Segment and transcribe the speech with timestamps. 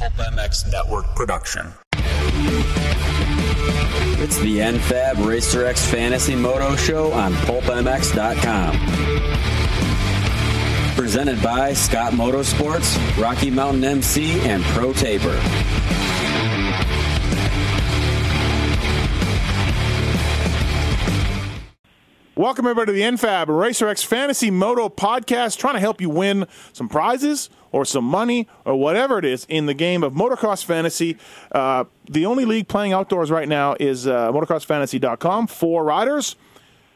[0.00, 1.74] Pulp MX Network production.
[4.22, 8.78] It's the NFAB Racer X Fantasy Moto Show on PulpMX.com.
[10.96, 15.38] Presented by Scott Motorsports, Rocky Mountain MC, and Pro Taper.
[22.40, 26.46] Welcome everybody to the NFAB Racer X Fantasy Moto Podcast, trying to help you win
[26.72, 31.18] some prizes or some money or whatever it is in the game of motocross fantasy.
[31.52, 35.48] Uh, the only league playing outdoors right now is uh, motocrossfantasy.com.
[35.48, 36.34] Four riders.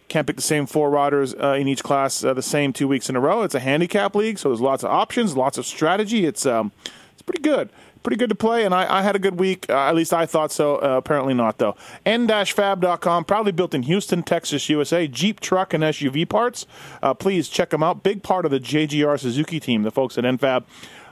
[0.08, 3.10] Can't pick the same four riders uh, in each class uh, the same two weeks
[3.10, 3.42] in a row.
[3.42, 6.24] It's a handicap league, so there's lots of options, lots of strategy.
[6.24, 6.72] It's um,
[7.12, 7.68] it's pretty good
[8.04, 9.66] pretty good to play, and I, I had a good week.
[9.68, 10.76] Uh, at least I thought so.
[10.76, 11.74] Uh, apparently not, though.
[12.06, 15.08] N-Fab.com, proudly built in Houston, Texas, USA.
[15.08, 16.66] Jeep, truck, and SUV parts.
[17.02, 18.04] Uh, please check them out.
[18.04, 20.64] Big part of the JGR Suzuki team, the folks at NFAB.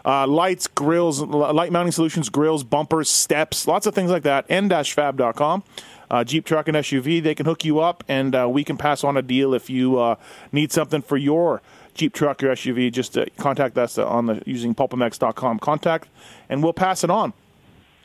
[0.05, 4.45] Uh, lights, grills, light mounting solutions, grills, bumpers, steps, lots of things like that.
[4.48, 5.65] N-Fab.com.
[6.10, 9.02] Uh, Jeep, truck, and SUV, they can hook you up, and uh, we can pass
[9.02, 10.16] on a deal if you uh,
[10.52, 11.63] need something for your
[11.95, 16.09] Jeep truck or SUV, just contact us on the using pulpmx.com contact,
[16.48, 17.32] and we'll pass it on.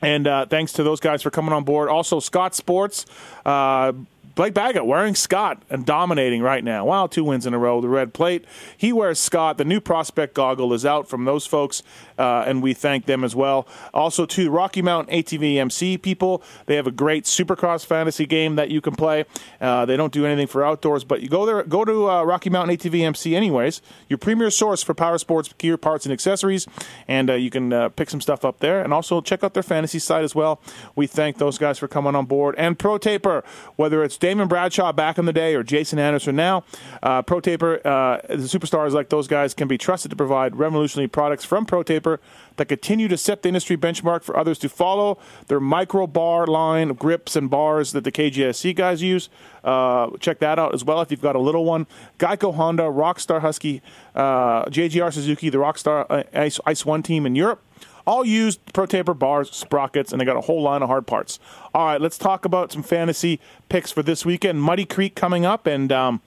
[0.01, 1.89] And uh, thanks to those guys for coming on board.
[1.89, 3.05] Also, Scott Sports.
[3.45, 3.93] Uh,
[4.37, 6.85] Blake Baggett wearing Scott and dominating right now.
[6.85, 7.81] Wow, two wins in a row.
[7.81, 8.45] The red plate.
[8.77, 9.57] He wears Scott.
[9.57, 11.81] The new prospect goggle is out from those folks,
[12.19, 13.67] uh, and we thank them as well.
[13.95, 18.69] Also, to Rocky Mountain ATV MC people, they have a great Supercross fantasy game that
[18.69, 19.25] you can play.
[19.59, 22.51] Uh, they don't do anything for outdoors, but you go there, go to uh, Rocky
[22.51, 23.81] Mountain ATV MC anyways.
[24.07, 26.67] Your premier source for power sports gear, parts, and accessories,
[27.07, 28.83] and uh, you can uh, pick some stuff up there.
[28.83, 30.61] And also check out their fantasy site as well.
[30.95, 32.53] We thank those guys for coming on board.
[32.59, 33.43] And Pro Taper,
[33.77, 36.65] whether it's Damon Bradshaw back in the day or Jason Anderson now.
[37.01, 41.07] Uh, Pro Taper, uh, the superstars like those guys can be trusted to provide revolutionary
[41.07, 42.19] products from Pro Taper
[42.57, 45.17] that continue to set the industry benchmark for others to follow.
[45.47, 49.29] Their micro bar line grips and bars that the KGSC guys use.
[49.63, 51.87] Uh, check that out as well if you've got a little one.
[52.19, 53.81] Geico Honda, Rockstar Husky,
[54.13, 57.63] uh, JGR Suzuki, the Rockstar uh, Ice, Ice One team in Europe
[58.07, 61.39] all used Pro Taper bars, sprockets, and they got a whole line of hard parts.
[61.73, 64.61] All right, let's talk about some fantasy picks for this weekend.
[64.61, 66.21] Muddy Creek coming up, and um,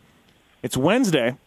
[0.63, 1.39] it's Wednesday,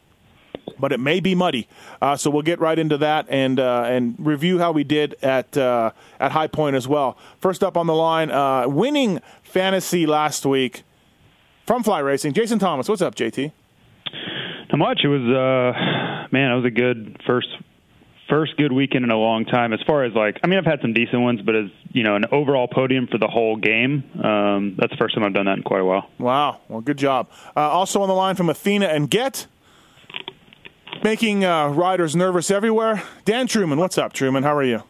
[0.79, 1.67] but it may be muddy.
[2.01, 5.55] Uh, so we'll get right into that and uh, and review how we did at
[5.55, 7.15] uh, at High Point as well.
[7.39, 10.83] First up on the line, uh, winning fantasy last week
[11.67, 12.89] from Fly Racing, Jason Thomas.
[12.89, 13.51] What's up, JT?
[14.71, 15.01] Not much.
[15.03, 17.49] It was uh, man, it was a good first
[18.33, 19.73] first good weekend in a long time.
[19.73, 22.15] As far as like, I mean, I've had some decent ones, but as you know,
[22.15, 25.57] an overall podium for the whole game, um, that's the first time I've done that
[25.57, 26.09] in quite a while.
[26.17, 27.29] Wow, well, good job.
[27.55, 29.45] Uh, also on the line from Athena and Get,
[31.03, 33.03] making uh, riders nervous everywhere.
[33.23, 34.41] Dan Truman, what's up, Truman?
[34.41, 34.81] How are you?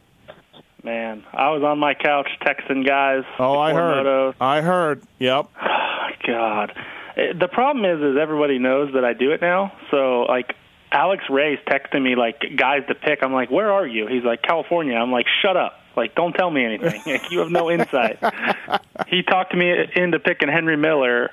[0.82, 3.24] Man, I was on my couch texting guys.
[3.40, 4.06] Oh, I heard.
[4.06, 4.36] Motos.
[4.40, 5.02] I heard.
[5.20, 5.50] Yep.
[6.28, 6.72] God,
[7.18, 9.74] the problem is, is everybody knows that I do it now.
[9.92, 10.56] So like
[10.94, 13.24] Alex Ray's texting me like guys to pick.
[13.24, 14.08] I'm like, where are you?
[14.08, 14.96] He's like California.
[14.96, 15.80] I'm like, shut up.
[15.96, 17.02] Like, don't tell me anything.
[17.06, 18.20] Like, you have no insight.
[19.08, 21.32] he talked me into picking Henry Miller.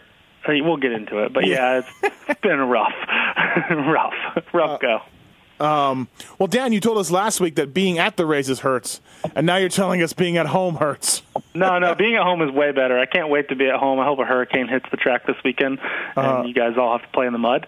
[0.48, 2.94] We'll get into it, but yeah, it's been rough,
[3.70, 4.14] rough,
[4.52, 5.00] rough uh, go.
[5.64, 9.00] Um, well, Dan, you told us last week that being at the races hurts,
[9.36, 11.22] and now you're telling us being at home hurts.
[11.54, 12.98] no, no, being at home is way better.
[12.98, 14.00] I can't wait to be at home.
[14.00, 15.78] I hope a hurricane hits the track this weekend,
[16.16, 17.66] and uh, you guys all have to play in the mud.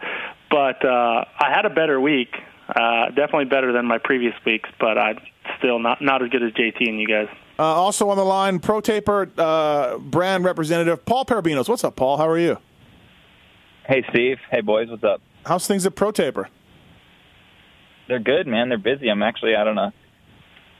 [0.52, 2.28] But uh, I had a better week,
[2.68, 5.18] uh, definitely better than my previous weeks, but I'm
[5.58, 7.28] still not not as good as JT and you guys.
[7.58, 11.68] Uh, also on the line, Pro Taper uh, brand representative Paul Parabinos.
[11.70, 12.18] What's up, Paul?
[12.18, 12.58] How are you?
[13.86, 14.38] Hey, Steve.
[14.50, 14.90] Hey, boys.
[14.90, 15.22] What's up?
[15.46, 16.48] How's things at Pro Taper?
[18.08, 18.68] they're good, man.
[18.68, 19.08] They're busy.
[19.08, 19.92] I'm actually out on a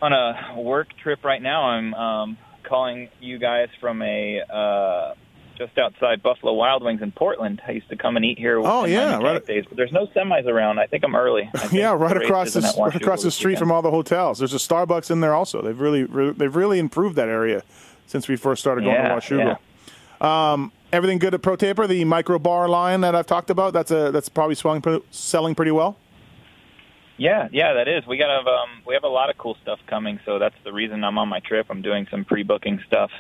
[0.03, 1.63] on a work trip right now.
[1.63, 5.15] I'm um, calling you guys from a uh,
[5.57, 7.63] just outside Buffalo Wild Wings in Portland.
[7.67, 8.59] I used to come and eat here.
[8.59, 9.45] Oh yeah, right.
[9.45, 10.79] Days, but there's no semis around.
[10.79, 11.51] I think I'm early.
[11.57, 14.39] Think yeah, right across the right across the street from all the hotels.
[14.39, 15.63] There's a Starbucks in there also.
[15.63, 17.63] They've really, really they've really improved that area
[18.07, 19.59] since we first started going yeah, to Washougal.
[20.21, 20.53] Yeah.
[20.53, 23.73] Um, everything good at Pro Taper, the micro bar line that I've talked about.
[23.73, 25.97] That's a that's probably swung, selling pretty well.
[27.19, 28.07] Yeah, yeah, that is.
[28.07, 30.73] We got a um, we have a lot of cool stuff coming, so that's the
[30.73, 31.67] reason I'm on my trip.
[31.71, 33.11] I'm doing some pre-booking stuff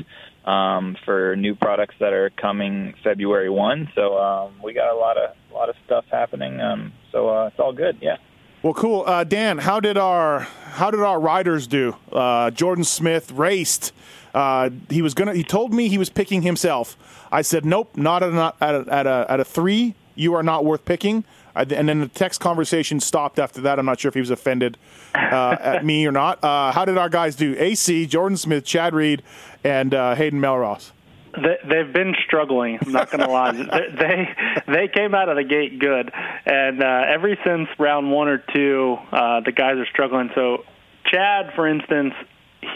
[0.44, 3.90] um, for new products that are coming February one.
[3.94, 6.60] So um, we got a lot of a lot of stuff happening.
[6.60, 7.98] Um, so uh, it's all good.
[8.00, 8.16] Yeah.
[8.62, 9.04] Well, cool.
[9.06, 11.96] Uh, Dan, how did our how did our riders do?
[12.12, 13.92] Uh, Jordan Smith raced.
[14.34, 15.34] Uh, he was gonna.
[15.34, 16.96] He told me he was picking himself.
[17.30, 19.94] I said, nope, not at a, at a, at a, at a three.
[20.14, 21.24] You are not worth picking.
[21.54, 23.78] I, and then the text conversation stopped after that.
[23.78, 24.78] I'm not sure if he was offended
[25.14, 26.42] uh, at me or not.
[26.42, 27.54] Uh, how did our guys do?
[27.58, 29.22] AC, Jordan Smith, Chad Reed,
[29.64, 30.92] and uh, Hayden Mellross.
[31.34, 32.78] They, they've been struggling.
[32.84, 33.52] I'm not going to lie.
[33.98, 34.28] they
[34.66, 36.12] they came out of the gate good,
[36.44, 40.30] and uh, ever since round one or two, uh, the guys are struggling.
[40.34, 40.64] So,
[41.06, 42.12] Chad, for instance,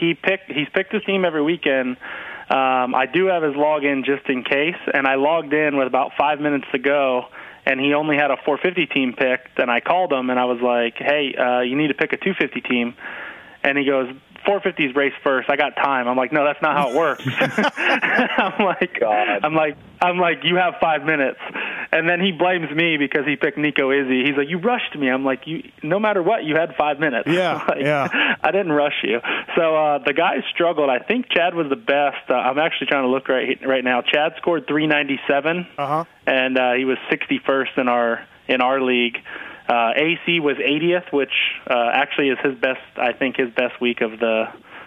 [0.00, 1.98] he picked he's picked his team every weekend.
[2.48, 6.12] Um, I do have his login just in case, and I logged in with about
[6.16, 7.26] five minutes to go,
[7.66, 9.58] and he only had a 450 team picked.
[9.58, 12.16] And I called him, and I was like, "Hey, uh, you need to pick a
[12.16, 12.94] 250 team."
[13.62, 14.14] And he goes,
[14.46, 15.50] 450s race first.
[15.50, 16.08] I got time.
[16.08, 17.24] I'm like, no, that's not how it works.
[17.38, 19.44] I'm like, God.
[19.44, 21.38] I'm like, I'm like, you have five minutes.
[21.92, 24.26] And then he blames me because he picked Nico Izzi.
[24.26, 25.08] He's like, you rushed me.
[25.08, 27.28] I'm like, you, no matter what, you had five minutes.
[27.28, 28.36] Yeah, like, yeah.
[28.42, 29.20] I didn't rush you.
[29.56, 30.90] So uh, the guys struggled.
[30.90, 32.28] I think Chad was the best.
[32.28, 34.02] Uh, I'm actually trying to look right right now.
[34.02, 36.04] Chad scored 397, uh-huh.
[36.26, 39.18] and uh, he was 61st in our in our league.
[39.68, 41.32] Uh, AC was 80th, which
[41.68, 42.80] uh, actually is his best.
[42.96, 44.44] I think his best week of the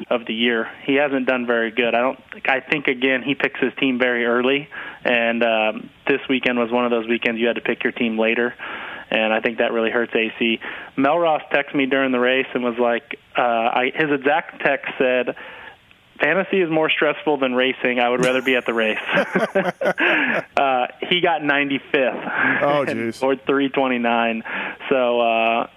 [0.09, 0.69] of the year.
[0.85, 1.93] He hasn't done very good.
[1.93, 2.19] I don't.
[2.45, 4.69] I think again he picks his team very early,
[5.03, 8.17] and um, this weekend was one of those weekends you had to pick your team
[8.17, 8.55] later.
[9.11, 10.59] And I think that really hurts AC.
[10.95, 15.35] Mellross texted me during the race and was like, uh, I, his exact text said,
[16.19, 17.99] fantasy is more stressful than racing.
[17.99, 18.97] I would rather be at the race.
[19.15, 22.61] uh, he got 95th.
[22.61, 23.23] Oh, jeez.
[23.23, 24.43] Or 329.
[24.89, 25.67] So uh,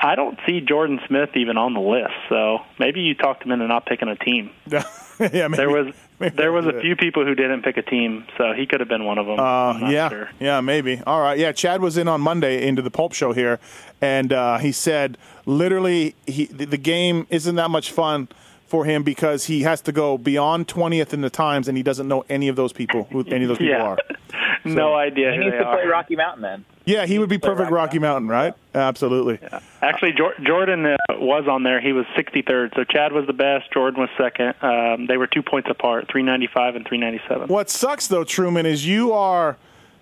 [0.00, 2.14] I don't see Jordan Smith even on the list.
[2.28, 4.50] So maybe you talked him into not picking a team.
[4.66, 5.94] yeah, maybe, there was
[6.34, 9.04] there was a few people who didn't pick a team, so he could have been
[9.04, 9.38] one of them.
[9.38, 10.30] Uh, yeah, sure.
[10.40, 11.00] yeah, maybe.
[11.06, 11.52] All right, yeah.
[11.52, 13.60] Chad was in on Monday into the Pulp Show here,
[14.00, 18.28] and uh, he said literally he the game isn't that much fun
[18.72, 22.08] for him because he has to go beyond twentieth in the times, and he doesn't
[22.08, 23.82] know any of those people who any of those people Yeah.
[23.84, 23.98] are.
[24.64, 25.84] no idea He needs they to play.
[25.86, 26.64] Rocky Mountain then.
[26.86, 28.54] Yeah, he would be perfect Rocky Rocky Mountain, right?
[28.74, 29.38] Absolutely.
[29.82, 31.80] Actually, Jor- Jordan uh, was on there.
[31.82, 32.74] He was 63rd.
[32.74, 33.70] So Chad was the best.
[33.72, 34.54] Jordan was second.
[34.62, 37.48] Um, they were two points apart, 395 and 397.
[37.48, 39.58] What sucks though, Truman, is you are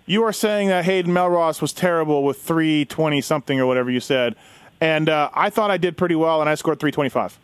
[0.07, 4.01] you are saying that Hayden Mellross was terrible with three twenty something or whatever you
[4.01, 4.37] said,
[4.81, 7.37] and uh, I thought I did pretty well, and I scored three twenty five.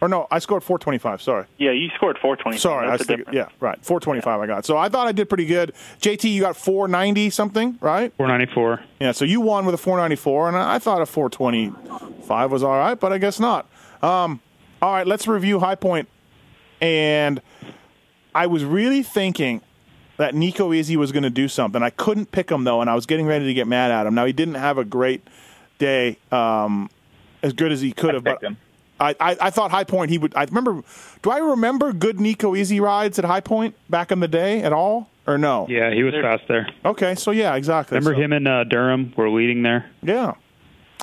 [0.00, 1.22] Or no, I scored four twenty five.
[1.22, 2.58] Sorry, Yeah, you scored 420.
[2.58, 3.52] sorry, I That's was the thinking, difference.
[3.52, 4.40] yeah, right, four twenty five.
[4.40, 4.66] I got.
[4.66, 5.72] So I thought I did pretty good.
[6.00, 8.12] JT, you got four ninety something, right?
[8.18, 8.80] 494.
[9.00, 12.98] Yeah, so you won with a 494, and I thought a 425 was all right,
[12.98, 13.66] but I guess not.
[14.02, 14.40] Um,
[14.82, 16.08] all right, let's review High Point.
[16.80, 17.40] And
[18.34, 19.62] I was really thinking
[20.18, 21.82] that Nico Izzi was going to do something.
[21.82, 24.14] I couldn't pick him, though, and I was getting ready to get mad at him.
[24.14, 25.26] Now, he didn't have a great
[25.78, 26.90] day, um,
[27.42, 28.56] as good as he could have, but him.
[29.00, 30.34] I, I, I thought High Point, he would.
[30.36, 30.82] I remember,
[31.22, 34.72] do I remember good Nico Izzi rides at High Point back in the day at
[34.72, 35.08] all?
[35.26, 35.66] Or no?
[35.70, 36.68] Yeah, he was fast there.
[36.84, 37.96] Okay, so yeah, exactly.
[37.96, 39.90] Remember So- him and uh, Durham were leading there?
[40.02, 40.34] Yeah.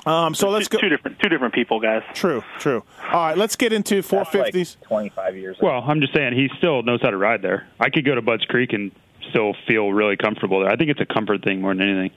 [0.06, 0.80] Um, so let's two, go.
[0.80, 2.02] two different two different people, guys.
[2.14, 2.82] True, true.
[3.12, 4.76] All right, let's get into That's 450s.
[4.80, 5.66] like 25 years ago.
[5.68, 7.68] Well, I'm just saying he still knows how to ride there.
[7.78, 8.90] I could go to Budds Creek and
[9.30, 10.70] still feel really comfortable there.
[10.70, 12.10] I think it's a comfort thing more than anything.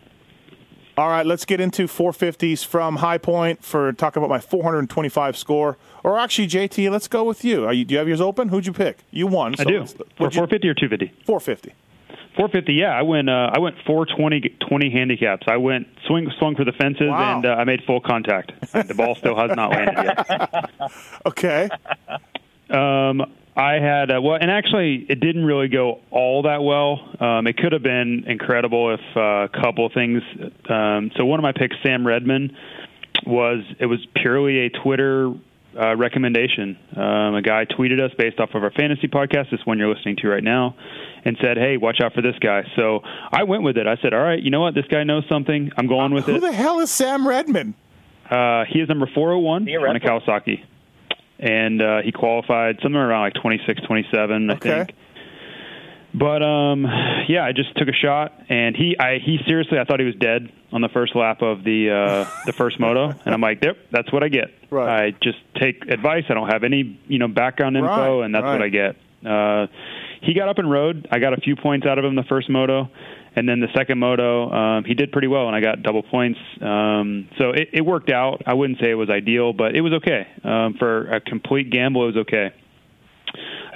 [0.98, 5.78] All right, let's get into 450s from High Point for talking about my 425 score.
[6.04, 7.66] Or actually, JT, let's go with you.
[7.66, 8.48] Are you do you have yours open?
[8.50, 9.00] Who'd you pick?
[9.12, 9.56] You won.
[9.60, 9.86] I do.
[9.86, 11.08] For what'd you- 450 or 250?
[11.26, 11.74] 450.
[12.38, 12.74] 450.
[12.74, 13.30] Yeah, I went.
[13.30, 15.48] Uh, I went 420 20 handicaps.
[15.48, 17.36] I went swing swung for the fences Wow.
[17.38, 18.52] and uh, I made full contact.
[18.72, 20.70] the ball still has not landed yet.
[21.26, 21.70] Okay.
[22.70, 27.00] Um, I had uh, well, and actually, it didn't really go all that well.
[27.20, 30.22] Um, it could have been incredible if uh, a couple things.
[30.70, 32.56] Um, so one of my picks, Sam Redman,
[33.26, 35.34] was it was purely a Twitter
[35.80, 36.78] uh, recommendation.
[36.96, 40.18] Um, a guy tweeted us based off of our fantasy podcast, this one you're listening
[40.18, 40.76] to right now,
[41.24, 43.88] and said, "Hey, watch out for this guy." So I went with it.
[43.88, 44.76] I said, "All right, you know what?
[44.76, 45.72] This guy knows something.
[45.78, 47.74] I'm going with Who it." Who the hell is Sam Redman?
[48.30, 50.20] Uh, he is number 401 He a on a Red Bull?
[50.20, 50.64] Kawasaki.
[51.48, 54.70] And uh, he qualified somewhere around like 26, 27, I Okay.
[54.86, 54.98] think.
[56.18, 56.86] But um,
[57.28, 60.16] yeah, I just took a shot, and he, I, he seriously, I thought he was
[60.16, 63.76] dead on the first lap of the uh, the first moto, and I'm like, yep,
[63.92, 64.46] that's what I get.
[64.72, 65.08] Right.
[65.08, 66.24] I just take advice.
[66.30, 68.54] I don't have any, you know, background info, Right, and that's right.
[68.54, 68.96] what I get.
[69.30, 69.68] Uh,
[70.22, 71.06] he got up and rode.
[71.12, 72.90] I got a few points out of him the first moto,
[73.36, 76.40] and then the second moto, um, he did pretty well, and I got double points.
[76.62, 78.42] Um, so it, it worked out.
[78.46, 82.04] I wouldn't say it was ideal, but it was okay um, for a complete gamble.
[82.04, 82.54] It was okay.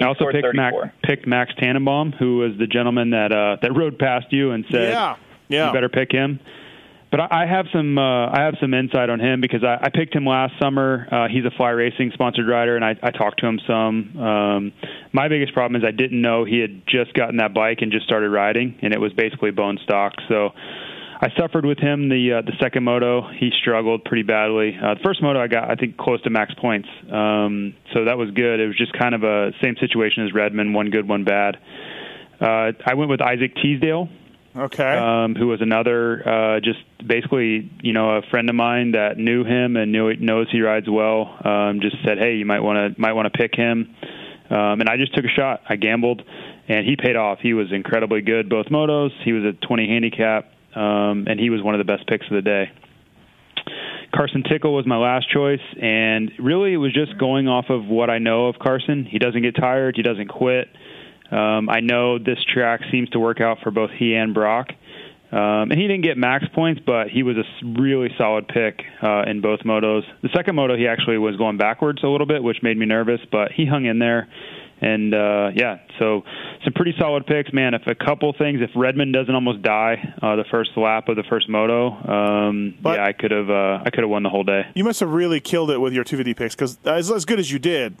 [0.00, 0.92] I also picked Mac, 34.
[1.02, 4.92] picked Max Tannenbaum, who was the gentleman that uh, that rode past you and said,
[4.92, 5.16] Yeah.
[5.48, 5.66] Yeah.
[5.66, 6.40] you better pick him."
[7.10, 9.88] But I I have some uh, I have some insight on him because I, I
[9.90, 11.08] picked him last summer.
[11.10, 14.16] Uh, he's a Fly Racing sponsored rider, and I, I talked to him some.
[14.16, 14.72] Um,
[15.12, 18.04] my biggest problem is I didn't know he had just gotten that bike and just
[18.04, 20.12] started riding, and it was basically bone stock.
[20.28, 20.50] So
[21.22, 23.28] I suffered with him the uh, the second moto.
[23.38, 24.76] He struggled pretty badly.
[24.80, 28.16] Uh, the first moto I got I think close to max points, um, so that
[28.16, 28.60] was good.
[28.60, 31.56] It was just kind of a same situation as Redmond, one good, one bad.
[32.40, 34.08] Uh, I went with Isaac Teasdale,
[34.56, 34.82] Okay.
[34.84, 39.44] um, who was another uh, just basically you know a friend of mine that knew
[39.44, 41.38] him and knew knows he rides well.
[41.44, 43.94] Um, just said, hey, you might want to might want to pick him,
[44.50, 45.62] um, and I just took a shot.
[45.68, 46.22] I gambled,
[46.68, 47.38] and he paid off.
[47.40, 49.10] He was incredibly good both motos.
[49.24, 52.32] He was a 20 handicap, um, and he was one of the best picks of
[52.32, 52.70] the day.
[54.12, 58.10] Carson Tickle was my last choice, and really it was just going off of what
[58.10, 59.04] I know of Carson.
[59.04, 59.94] He doesn't get tired.
[59.96, 60.68] He doesn't quit.
[61.30, 64.68] Um, I know this track seems to work out for both he and Brock.
[65.32, 67.44] Um, and he didn't get max points, but he was a
[67.80, 70.02] really solid pick uh, in both motos.
[70.22, 73.20] The second moto, he actually was going backwards a little bit, which made me nervous,
[73.30, 74.28] but he hung in there.
[74.80, 76.22] And uh, yeah, so
[76.64, 77.74] some pretty solid picks, man.
[77.74, 81.22] If a couple things, if Redmond doesn't almost die uh, the first lap of the
[81.28, 84.62] first moto, um, yeah, I could have uh, I could have won the whole day.
[84.74, 87.52] you must have really killed it with your 250 picks because as, as good as
[87.52, 87.94] you did,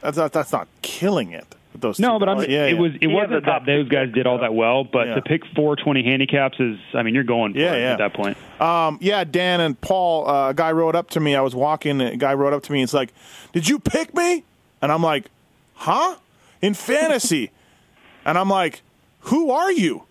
[0.00, 1.56] that's not, that's not killing it.
[1.72, 2.38] With those No, but I'm.
[2.38, 2.48] guys.
[2.48, 2.80] yeah, it yeah.
[2.80, 2.92] was.
[2.94, 5.14] It He wasn't that top those guys did all that well, but Yeah.
[5.16, 6.78] to pick 420 handicaps is.
[6.94, 7.92] I mean, you're going Yeah, yeah.
[7.92, 8.36] at that point.
[8.60, 11.34] Um, yeah, Dan and Paul, uh, a guy wrote up to me.
[11.34, 12.80] I was walking, a guy wrote up to me.
[12.80, 13.12] and It's like,
[13.52, 14.44] "Did you pick me?"
[14.82, 15.26] And I'm like,
[15.74, 16.16] "Huh?"
[16.60, 17.50] In fantasy,
[18.24, 18.82] and I'm like,
[19.20, 20.04] "Who are you?"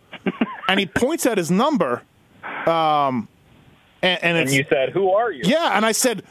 [0.68, 2.02] And he points at his number,
[2.66, 3.28] um,
[4.02, 6.24] and, and And you said, "Who are you?" yeah, and I said,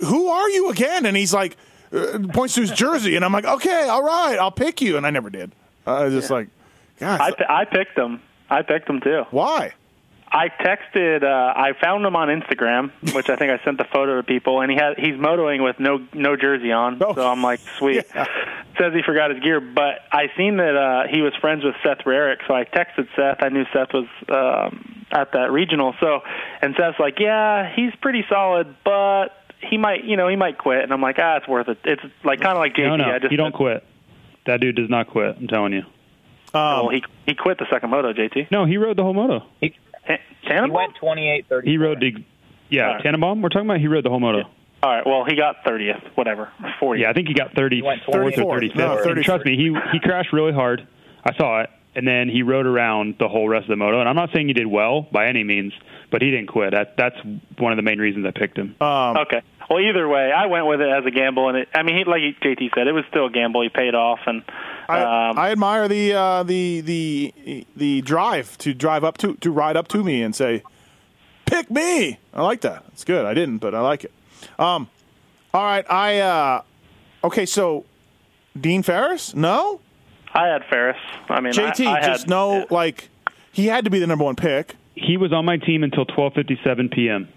[0.00, 1.56] "Who are you again?" And he's like,
[1.92, 5.06] uh, points to his jersey, and I'm like, "Okay, all right, I'll pick you." And
[5.06, 5.52] I never did.
[5.86, 6.48] I was just like,
[6.98, 8.20] "God, I, picked him.
[8.50, 9.24] I picked him too.
[9.30, 9.74] why?"
[10.30, 11.22] I texted.
[11.22, 11.26] Uh,
[11.56, 14.70] I found him on Instagram, which I think I sent the photo to people, and
[14.70, 16.98] he had he's motoing with no no jersey on.
[17.00, 17.14] Oh.
[17.14, 18.04] So I'm like, sweet.
[18.14, 18.26] Yeah.
[18.78, 22.04] Says he forgot his gear, but I seen that uh, he was friends with Seth
[22.06, 23.42] Rarick, so I texted Seth.
[23.42, 26.20] I knew Seth was um, at that regional, so
[26.62, 30.82] and Seth's like, yeah, he's pretty solid, but he might, you know, he might quit.
[30.82, 31.78] And I'm like, ah, it's worth it.
[31.84, 32.86] It's like kind of like JT.
[32.86, 33.84] No, no, I just you don't quit.
[34.46, 35.36] That dude does not quit.
[35.36, 35.82] I'm telling you.
[36.54, 38.50] well, he he quit the second moto, JT.
[38.50, 39.44] No, he rode the whole moto.
[39.60, 39.70] He,
[40.06, 40.72] Ta- he Tannenbaum?
[40.74, 41.70] went 28 30.
[41.70, 42.12] He rode the.
[42.70, 43.02] Yeah, All right.
[43.02, 43.42] Tannenbaum.
[43.42, 43.80] We're talking about.
[43.80, 44.48] He rode the whole moto.
[44.82, 45.04] All right.
[45.04, 46.50] Well, he got 30th, whatever,
[46.80, 47.00] 40th.
[47.00, 48.72] Yeah, I think he got 34th went or 34th.
[48.72, 48.76] 35th.
[48.76, 49.24] No, And 34th.
[49.24, 50.86] trust me, he he crashed really hard.
[51.24, 53.98] I saw it, and then he rode around the whole rest of the moto.
[53.98, 55.72] And I'm not saying he did well by any means,
[56.12, 56.70] but he didn't quit.
[56.70, 57.16] That that's
[57.58, 58.76] one of the main reasons I picked him.
[58.80, 59.42] Okay.
[59.68, 62.04] Well, either way, I went with it as a gamble, and it, I mean, he,
[62.04, 63.62] like JT said, it was still a gamble.
[63.62, 64.42] He paid off, and
[64.88, 65.00] I,
[65.30, 69.76] um, I admire the uh, the the the drive to drive up to to ride
[69.76, 70.62] up to me and say,
[71.46, 72.84] "Pick me." I like that.
[72.92, 73.26] It's good.
[73.26, 74.12] I didn't, but I like it.
[74.56, 74.88] Um,
[75.52, 75.84] all right.
[75.90, 76.62] I uh,
[77.24, 77.44] okay.
[77.44, 77.84] So,
[78.58, 79.34] Dean Ferris?
[79.34, 79.80] No.
[80.38, 80.96] I had Ferris.
[81.28, 82.66] I mean, JT I, I just had, no.
[82.70, 83.08] Like
[83.52, 84.74] he had to be the number one pick.
[84.94, 87.28] He was on my team until 12:57 p.m.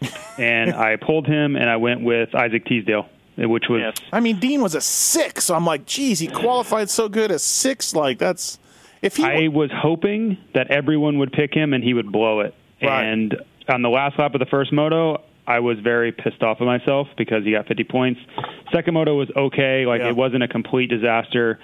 [0.38, 3.08] and I pulled him, and I went with Isaac Teasdale,
[3.38, 3.96] eh, which was Yes.
[4.12, 5.44] I mean, Dean was a six.
[5.44, 7.94] So I'm like, geez, he qualified so good as six.
[7.94, 8.58] Like that's
[9.02, 9.24] if he.
[9.24, 12.54] I was hoping that everyone would pick him and he would blow it.
[12.82, 13.04] Right.
[13.04, 13.36] And
[13.68, 17.08] on the last lap of the first moto, I was very pissed off at myself
[17.16, 18.20] because he got 50 points.
[18.72, 20.08] Second moto was okay, like Yeah.
[20.08, 21.58] it wasn't a complete disaster.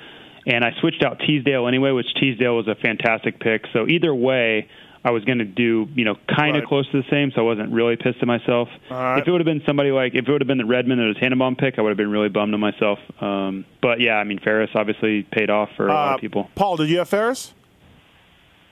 [0.47, 3.65] And I switched out Teasdale anyway, which Teasdale was a fantastic pick.
[3.73, 4.69] So either way,
[5.05, 6.69] I was going to do, you know, kind of Right.
[6.69, 8.69] close to the same, so I wasn't really pissed at myself.
[8.91, 9.19] right.
[9.19, 11.13] If it would have been somebody like, if it would have been the Redmond or
[11.15, 12.99] the Tannenbaum pick, I would have been really bummed at myself.
[13.21, 16.51] Um, but yeah, I mean, Ferris obviously paid off for a lot uh, of people.
[16.55, 17.55] Paul, did you have Ferris?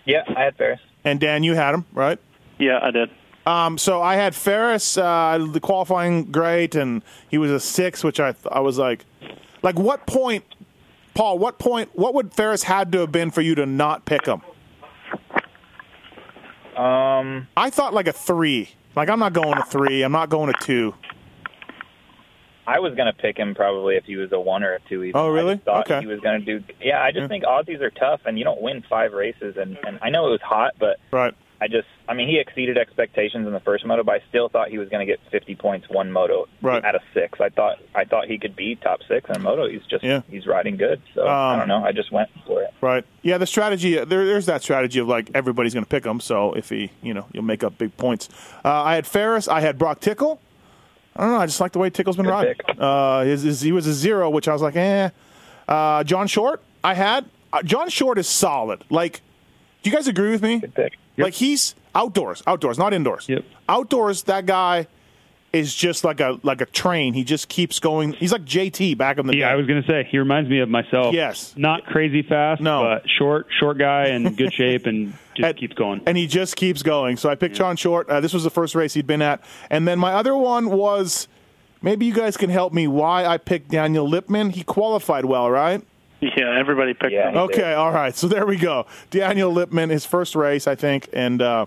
[0.05, 0.81] Yeah, I had Ferris.
[1.05, 2.19] And Dan, you had him, right?
[2.59, 3.11] yeah, I did.
[3.47, 8.21] Um, so I had Ferris, uh, the qualifying great, and he was a six, which
[8.21, 9.07] I I was like,
[9.63, 10.45] like what point,
[11.19, 11.41] Paul?
[11.41, 11.91] What point?
[11.95, 14.41] What would Ferris had to have been for you to not pick him?
[16.81, 18.71] Um, I thought like a three.
[18.95, 20.05] Like I'm not going to three.
[20.05, 20.95] I'm not going to two.
[22.69, 25.03] I was gonna pick him probably if he was a one or a two.
[25.03, 25.19] Even.
[25.19, 25.55] Oh, really?
[25.55, 26.01] I thought Okay.
[26.01, 26.63] he was gonna do.
[26.81, 29.57] Yeah, I just think Aussies are tough, and you don't win five races.
[29.57, 31.35] And and I know it was hot, but Right.
[31.61, 34.69] I just, I mean, he exceeded expectations in the first moto, but I still thought
[34.69, 36.85] he was going to get 50 points one moto Right.
[36.85, 37.41] out of six.
[37.41, 39.69] I thought, I thought he could be top six in a moto.
[39.69, 40.21] He's just, Yeah.
[40.31, 41.00] he's riding good.
[41.15, 41.85] So I Um, don't know.
[41.85, 42.73] I just went for it.
[42.81, 43.05] Right.
[43.23, 46.21] Yeah, the strategy there, there's that strategy of like everybody's going to pick him.
[46.21, 48.29] So if he, you know, you'll make up big points.
[48.65, 49.49] Uh, I had Ferris.
[49.49, 50.41] I had Brock Tickle.
[51.17, 51.38] I don't know.
[51.41, 52.55] I just like the way Tickle's been Good riding.
[52.79, 55.11] Uh, his, his, he was a zero, which I was like, eh.
[55.67, 56.62] Uh, John Short.
[56.85, 58.85] I had uh, John Short is solid.
[58.88, 59.23] Like,
[59.83, 60.61] do you guys agree with me?
[60.61, 60.99] Good pick.
[61.25, 63.29] Like he's outdoors, outdoors, not indoors.
[63.29, 63.45] Yep.
[63.69, 64.87] Outdoors, that guy
[65.53, 67.15] is just like a like a train.
[67.15, 68.13] He just keeps going.
[68.13, 69.53] He's like JT back in the Yeah, day.
[69.53, 71.15] I was going to say he reminds me of myself.
[71.15, 71.55] Yes.
[71.57, 72.61] not crazy fast.
[72.61, 72.83] No.
[72.83, 76.03] but short, short guy in good shape and just And- keeps going.
[76.07, 77.17] and he just keeps going.
[77.17, 78.09] So I picked John Short.
[78.11, 81.29] Uh, this was the first race he'd been at, and then my other one was
[81.81, 84.51] maybe you guys can help me why I picked Daniel Lipman.
[84.53, 85.83] He qualified well, right?
[86.21, 87.31] Yeah, everybody picked Yeah.
[87.31, 87.37] him.
[87.37, 88.15] Okay, all right.
[88.15, 88.87] So there we go.
[89.11, 91.67] Daniel Lipman, his first race, I think, and uh,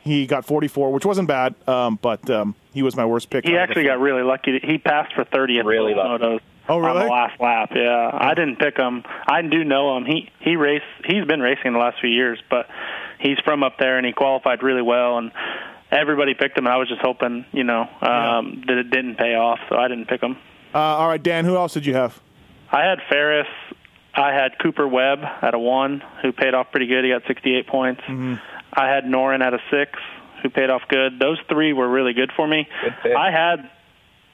[0.00, 3.46] he got 44, which wasn't bad, um, but um, he was my worst pick.
[3.46, 4.60] He actually got really lucky.
[4.62, 6.24] He passed for 30th Really in lucky.
[6.24, 7.70] motos Oh, on the last lap.
[7.74, 9.04] Yeah, I didn't pick him.
[9.28, 10.04] I do know him.
[10.04, 10.84] He he raced.
[11.04, 12.66] He's been racing the last few years, but
[13.20, 15.16] he's from up there and he qualified really well.
[15.18, 15.30] And
[15.92, 16.66] everybody picked him.
[16.66, 19.86] And I was just hoping, you know, um, that it didn't pay off, so I
[19.86, 20.36] didn't pick him.
[20.74, 22.20] Uh, all right, Dan, who else did you have?
[22.72, 23.46] I had Ferris.
[24.16, 27.04] I had Cooper Webb at a one, who paid off pretty good.
[27.04, 28.00] He got 68 points.
[28.08, 29.92] I had Norin at a six,
[30.42, 31.18] who paid off good.
[31.18, 32.66] Those three were really good for me.
[33.02, 33.12] Good.
[33.14, 33.70] I had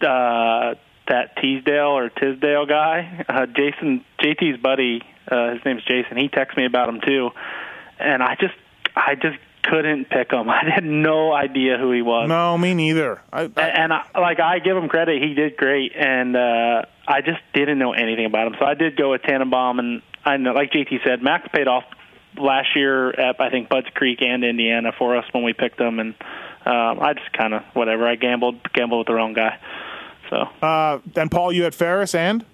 [0.06, 0.74] uh,
[1.08, 5.02] that Teasdale or Tisdale guy, uh, Jason JT's buddy.
[5.30, 6.16] Uh, his name's Jason.
[6.16, 7.30] He texted me about him too,
[7.98, 8.54] and I just,
[8.96, 10.48] I just couldn't pick him.
[10.50, 12.28] I had no idea who he was.
[12.28, 13.20] No, me neither.
[13.32, 17.20] I, I, And I, like I give him credit, he did great, and uh, I
[17.20, 18.56] just didn't know anything about him.
[18.58, 21.84] So I did go with Tannenbaum, and I know, like JT said, Max paid off
[22.36, 25.98] last year at I think Budds Creek and Indiana for us when we picked him,
[25.98, 26.14] and
[26.64, 28.06] um, I just kind of whatever.
[28.06, 29.58] I gambled, gambled with the wrong guy.
[30.30, 32.44] So uh, and Paul, you had Ferris and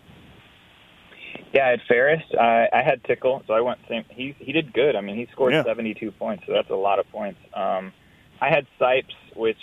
[1.52, 2.22] Yeah, I had Ferris.
[2.38, 4.04] I, I had Tickle, so I went same.
[4.10, 4.96] He he did good.
[4.96, 5.64] I mean, he scored Yeah.
[5.64, 7.38] 72 points, so that's a lot of points.
[7.54, 7.92] Um,
[8.40, 9.56] I had Sipes, which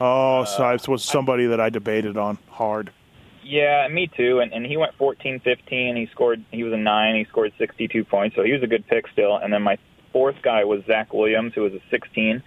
[0.00, 2.92] oh, Sipes was somebody that I debated on hard.
[3.42, 4.40] yeah, me too.
[4.40, 5.96] And and he went 14, 15.
[5.96, 6.44] He scored.
[6.50, 7.16] He was a nine.
[7.16, 9.36] He scored 62 points, so he was a good pick still.
[9.36, 9.78] And then my
[10.12, 12.42] fourth guy was Zach Williams, who was a 16.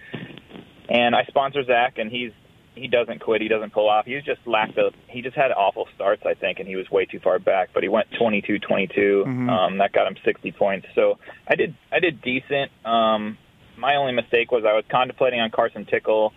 [0.88, 2.30] And I sponsor Zach, and he's
[2.74, 3.40] he doesn't quit.
[3.40, 4.04] He doesn't pull off.
[4.06, 4.90] He's just lacked a.
[5.08, 7.70] He just had awful starts, I think, and he was way too far back.
[7.72, 9.24] But he went 22, 22.
[9.26, 10.86] Um, that got him 60 points.
[10.94, 12.70] So I did I did decent.
[12.84, 13.38] Um,
[13.76, 16.32] my only mistake was I was contemplating on Carson Tickle,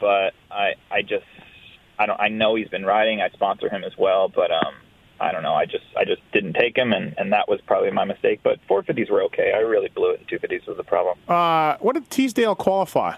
[0.00, 1.24] but I I just
[1.98, 3.20] I don't I know he's been riding.
[3.20, 4.74] I sponsor him as well, but um
[5.20, 5.54] I don't know.
[5.54, 8.40] I just I just didn't take him, and and that was probably my mistake.
[8.42, 9.52] But 450s were okay.
[9.54, 10.26] I really blew it.
[10.28, 11.18] 250s was the problem.
[11.28, 13.16] Uh, what did Teasdale qualify?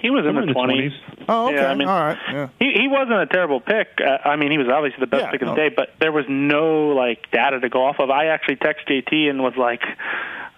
[0.00, 0.92] He was in Somewhere the twenties.
[1.28, 1.56] Oh, okay.
[1.56, 2.18] Yeah, I mean- all right.
[2.32, 2.48] Yeah.
[2.58, 3.98] He he wasn't a terrible pick.
[4.00, 5.68] Uh, I mean, he was obviously the best Yeah, pick of the no.
[5.68, 8.10] day, but there was no like data to go off of.
[8.10, 9.82] I actually texted JT and was like,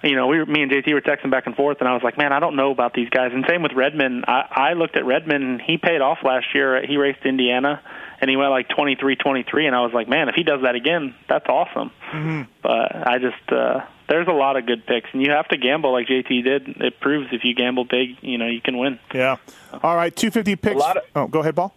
[0.03, 2.03] you know, we were, me and JT were texting back and forth, and I was
[2.03, 3.31] like, man, I don't know about these guys.
[3.33, 4.25] And same with Redmond.
[4.29, 5.43] I, I looked at Redmond.
[5.45, 6.85] And he paid off last year.
[6.87, 7.81] He raced Indiana,
[8.21, 10.43] and he went like twenty three, twenty three, and I was like, man, if he
[10.43, 11.91] does that again, that's awesome.
[12.13, 12.43] Mm-hmm.
[12.63, 15.93] But I just uh, there's a lot of good picks, and you have to gamble
[15.93, 16.69] like JT did.
[16.81, 18.99] It proves if you gamble big, you know, you can win.
[19.15, 19.37] Yeah.
[19.83, 20.15] All right.
[20.15, 20.77] 250 picks.
[20.81, 21.75] lot of- oh, go ahead, Paul.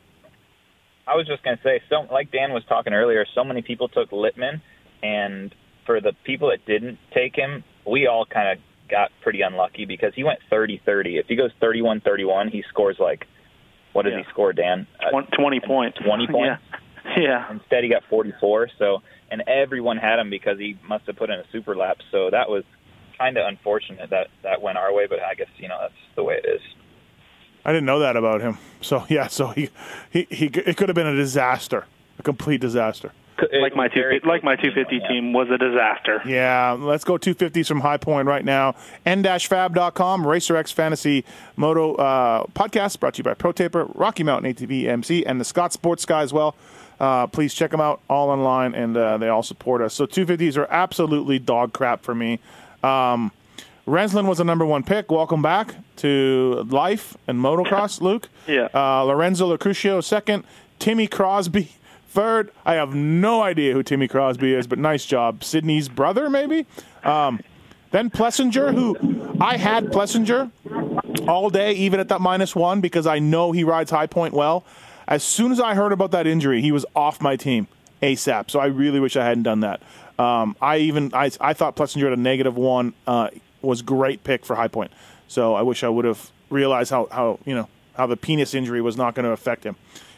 [1.07, 4.09] I was just gonna say, so like Dan was talking earlier, so many people took
[4.11, 4.61] Littman,
[5.01, 8.57] and for the people that didn't take him, we all kind of
[8.89, 11.17] got pretty unlucky because he went 30-30.
[11.19, 13.25] If he goes 31-31, he scores like
[13.93, 14.23] what does Yeah.
[14.23, 14.85] he score, Dan?
[14.99, 15.97] Uh, Twenty points.
[15.99, 16.61] 20 points?
[17.05, 17.19] Yeah.
[17.19, 17.51] Yeah.
[17.51, 18.67] Instead, he got 44.
[18.77, 21.97] So, and everyone had him because he must have put in a super lap.
[22.11, 22.63] So that was
[23.17, 25.07] kind of unfortunate that that went our way.
[25.07, 26.61] But I guess you know that's the way it is.
[27.65, 28.57] I didn't know that about him.
[28.81, 29.27] So yeah.
[29.27, 29.69] So he
[30.09, 31.85] he, he it could have been a disaster,
[32.19, 33.11] a complete disaster.
[33.61, 35.11] like my two like my 250 you know, yeah.
[35.11, 36.21] team was a disaster.
[36.25, 38.75] Yeah, let's go 250s from High Point right now.
[39.05, 41.23] N-fab.com, RacerX Fantasy
[41.55, 45.45] Moto uh, podcast brought to you by Pro ProTaper, Rocky Mountain ATV MC, and the
[45.45, 46.55] Scott Sports Guy as well.
[46.99, 49.93] Uh, please check them out all online, and uh, they all support us.
[49.93, 52.39] So 250s are absolutely dog crap for me.
[52.83, 53.31] Um,
[53.87, 55.11] Renzland was the number one pick.
[55.11, 58.29] Welcome back to life and motocross, Luke.
[58.47, 58.67] Yeah.
[58.73, 60.43] Uh, Lorenzo Locurcio second.
[60.79, 61.71] Timmy Crosby
[62.09, 62.51] third.
[62.65, 65.43] I have no idea who Timmy Crosby is, but nice job.
[65.43, 66.65] Sydney's brother, maybe.
[67.03, 67.39] Um,
[67.91, 70.51] then Plessinger, who I had Plessinger
[71.27, 74.65] all day, even at that minus one, because I know he rides High Point well.
[75.07, 77.67] As soon as I heard about that injury, he was off my team
[78.01, 78.51] ASAP.
[78.51, 79.81] So I really wish I hadn't done that.
[80.19, 83.29] Um, I even I, I thought Plessinger at a negative one uh,
[83.61, 84.91] was great pick for High Point.
[85.27, 88.81] So I wish I would have realized how, how you know how the penis injury
[88.81, 89.75] was not going to affect him.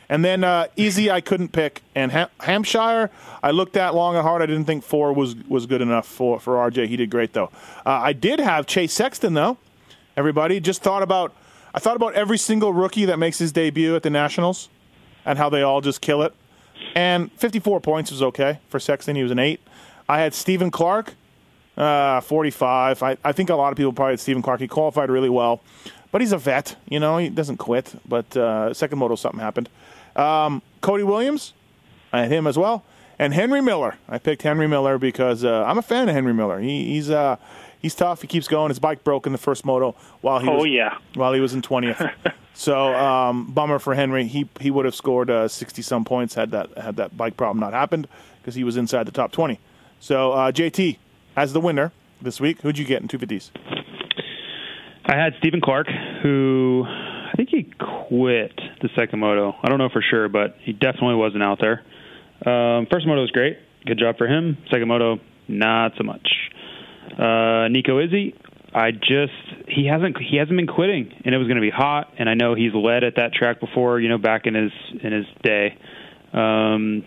[0.09, 1.83] And then uh, Izzi, I couldn't pick.
[1.93, 3.11] And Ham- Hampshire,
[3.43, 4.41] I looked at long and hard.
[4.41, 6.87] I didn't think four was was good enough for for RJ.
[6.87, 7.51] He did great though.
[7.85, 9.57] Uh, I did have Chase Sexton though.
[10.17, 11.33] Everybody just thought about.
[11.71, 14.69] I thought about every single rookie that makes his debut at the Nationals,
[15.29, 16.33] and how they all just kill it.
[16.95, 19.15] And 54 points was okay for Sexton.
[19.15, 19.61] He was an eight.
[20.09, 21.13] I had Stephen Clark,
[21.77, 23.03] uh, 45.
[23.03, 24.59] I, I think a lot of people probably had Stephen Clark.
[24.59, 25.61] He qualified really well,
[26.11, 26.77] but he's a vet.
[26.89, 27.93] You know, he doesn't quit.
[28.07, 29.69] But uh, second moto, something happened.
[30.15, 31.53] Um, Cody Williams,
[32.11, 32.83] I had him as well,
[33.19, 33.97] and Henry Miller.
[34.07, 36.59] I picked Henry Miller because uh, I'm a fan of Henry Miller.
[36.59, 37.35] He, he's uh,
[37.79, 38.21] he's tough.
[38.21, 38.69] He keeps going.
[38.69, 40.97] His bike broke in the first moto while he Oh was yeah.
[41.15, 42.01] while he was in twentieth.
[42.53, 44.25] so um, bummer for Henry.
[44.27, 47.73] He he would have scored sixty some points had that had that bike problem not
[47.73, 48.07] happened
[48.41, 49.59] because he was inside the top twenty.
[49.99, 50.97] So uh, JT
[51.35, 52.61] as the winner this week.
[52.61, 53.51] Who'd you get in two fifties?
[55.05, 55.87] I had Stephen Clark,
[56.21, 57.63] who I think he
[58.07, 59.55] quit the second moto.
[59.63, 61.81] I don't know for sure, but he definitely wasn't out there.
[62.45, 64.57] Um, first moto was great, good job for him.
[64.69, 66.27] Second moto, not so much.
[67.19, 68.33] Uh, Nico Izzi,
[68.73, 69.33] I just
[69.67, 72.33] he hasn't he hasn't been quitting, and it was going to be hot, and I
[72.33, 74.71] know he's led at that track before, you know, back in his
[75.03, 75.77] in his day.
[76.31, 77.03] Um,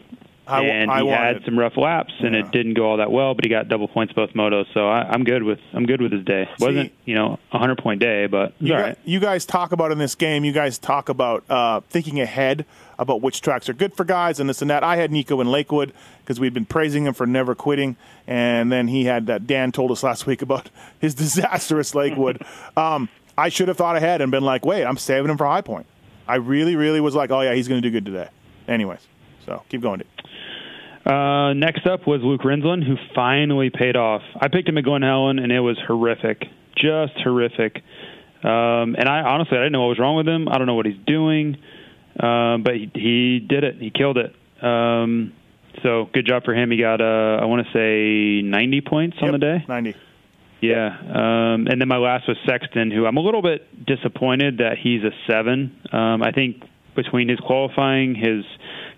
[0.46, 2.40] I and I he wanted- had some rough laps, and Yeah.
[2.40, 3.32] it didn't go all that well.
[3.34, 6.10] But he got double points both motos, so I, I'm good with I'm good with
[6.12, 6.48] his day.
[6.58, 8.98] wasn't you know a hundred point day, but it's You, all guys, right.
[9.04, 10.44] you guys talk about in this game.
[10.44, 12.64] You guys talk about uh, thinking ahead
[12.98, 14.82] about which tracks are good for guys and this and that.
[14.84, 18.88] I had Nico in Lakewood because we'd been praising him for never quitting, and then
[18.88, 19.46] he had that.
[19.46, 22.42] Dan told us last week about his disastrous Lakewood.
[22.76, 25.62] um, I should have thought ahead and been like, "Wait, I'm saving him for High
[25.62, 25.86] Point."
[26.26, 28.28] I really, really was like, "Oh yeah, he's going to do good today."
[28.68, 29.00] Anyways,
[29.46, 30.02] so keep going.
[31.04, 34.22] Uh, next up was Luke Renzland, who finally paid off.
[34.40, 36.44] I picked him at Glen Helen, and it was horrific,
[36.76, 37.82] just horrific.
[38.44, 40.48] Um, and I honestly, I didn't know what was wrong with him.
[40.48, 41.56] I don't know what he's doing,
[42.20, 43.76] um, but he, he did it.
[43.80, 44.34] He killed it.
[44.64, 45.32] Um,
[45.82, 46.70] so good job for him.
[46.70, 49.64] He got, uh, I want to say, 90 points on the day.
[49.66, 49.96] ninety.
[50.60, 50.86] Yeah.
[50.86, 55.02] Um, and then my last was Sexton, who I'm a little bit disappointed that he's
[55.02, 55.76] a seven.
[55.90, 56.62] Um, I think
[56.94, 58.44] between his qualifying, his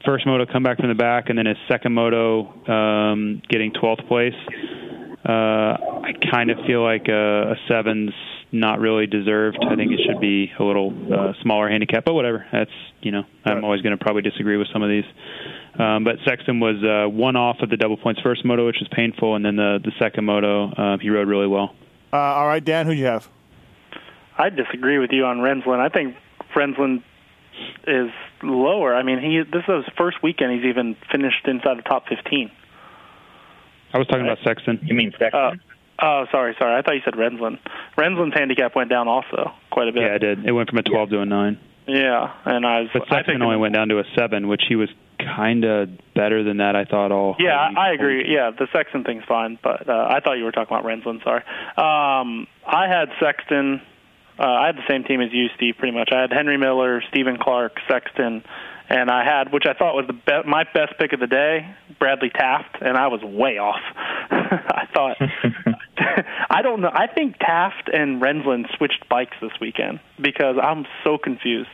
[0.04, 4.34] first moto comeback from the back, and then his second moto um, getting 12th place,
[5.26, 8.12] uh, I kind of feel like a, a seven's
[8.52, 9.58] not really deserved.
[9.60, 12.46] I think it should be a little uh, smaller handicap, but whatever.
[12.52, 15.04] That's you know I'm always going to probably disagree with some of these.
[15.78, 18.88] Um, but Sexton was uh, one off of the double points first moto, which was
[18.92, 21.74] painful, and then the the second moto um, he rode really well.
[22.12, 23.28] Uh, all right, Dan, who do you have?
[24.38, 25.80] I disagree with you on Renzland.
[25.80, 26.16] I think
[26.54, 27.02] Renzland
[27.86, 28.10] is
[28.42, 28.94] lower.
[28.94, 32.50] I mean, he this is his first weekend he's even finished inside the top 15.
[33.92, 34.80] I was talking about Sexton.
[34.82, 35.32] You mean Sexton?
[35.40, 35.52] Uh,
[36.02, 36.76] oh, sorry, sorry.
[36.76, 37.58] I thought you said Renzland.
[37.96, 40.02] Renzland's handicap went down also quite a bit.
[40.02, 40.44] Yeah, I did.
[40.44, 41.58] It went from a 12 to a 9.
[41.86, 42.90] Yeah, and I was.
[42.92, 44.88] But I Sexton only went down to a 7, which he was
[45.18, 47.12] kind of better than that, I thought.
[47.12, 48.00] all Yeah, all I week.
[48.00, 48.24] agree.
[48.34, 51.22] Yeah, the Sexton thing's fine, but uh, I thought you were talking about Renzland.
[51.22, 51.42] Sorry.
[51.76, 53.80] Um, I had Sexton.
[54.38, 55.76] Uh, I had the same team as you, Steve.
[55.78, 56.10] Pretty much.
[56.12, 58.42] I had Henry Miller, Stephen Clark, Sexton,
[58.88, 61.74] and I had, which I thought was the be- my best pick of the day,
[61.98, 63.80] Bradley Taft, and I was way off.
[64.30, 65.16] I thought.
[66.50, 66.90] I don't know.
[66.92, 71.68] I think Taft and Renzland switched bikes this weekend because I'm so confused.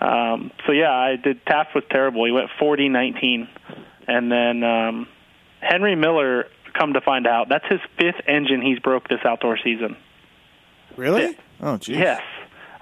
[0.00, 1.44] Um, so yeah, I did.
[1.44, 2.24] Taft was terrible.
[2.24, 3.48] He went 40-19,
[4.06, 5.08] and then um,
[5.60, 6.46] Henry Miller.
[6.72, 9.96] Come to find out, that's his fifth engine he's broke this outdoor season.
[10.96, 11.22] Really?
[11.22, 11.32] Yeah.
[11.62, 11.98] Oh, geez.
[11.98, 12.22] Yes,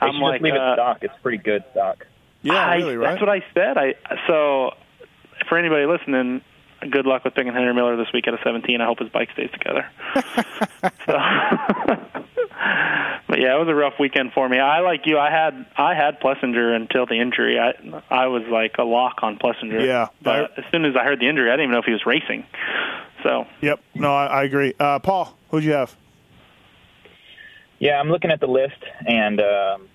[0.00, 0.98] They I'm like, just leave uh, it stock.
[1.02, 2.06] It's pretty good stock.
[2.42, 3.10] Yeah, I, really, right?
[3.10, 3.76] That's what I said.
[3.76, 3.94] I
[4.26, 4.70] so
[5.48, 6.40] for anybody listening,
[6.90, 8.80] good luck with picking Henry Miller this week at a 17.
[8.80, 9.90] I hope his bike stays together.
[10.14, 11.12] so,
[13.28, 14.58] but yeah, it was a rough weekend for me.
[14.58, 15.18] I like you.
[15.18, 17.58] I had I had Plessinger until the injury.
[17.58, 17.74] I
[18.08, 19.84] I was like a lock on Plessinger.
[19.84, 20.08] Yeah.
[20.22, 22.06] but as soon as I heard the injury, I didn't even know if he was
[22.06, 22.46] racing.
[23.24, 23.80] So Yep.
[23.94, 24.74] No, I, I agree.
[24.78, 25.96] Uh, Paul, who'd you have?
[27.78, 29.88] Yeah, I'm looking at the list, and um,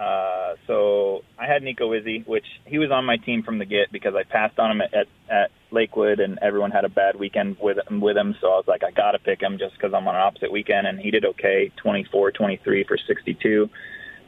[0.00, 3.92] uh, so I had Nico Izzi, which he was on my team from the get
[3.92, 7.58] because I passed on him at, at, at Lakewood, and everyone had a bad weekend
[7.60, 8.34] with with him.
[8.40, 10.50] So I was like, I got to pick him just because I'm on an opposite
[10.50, 13.68] weekend, and he did okay, 24, 23 for 62.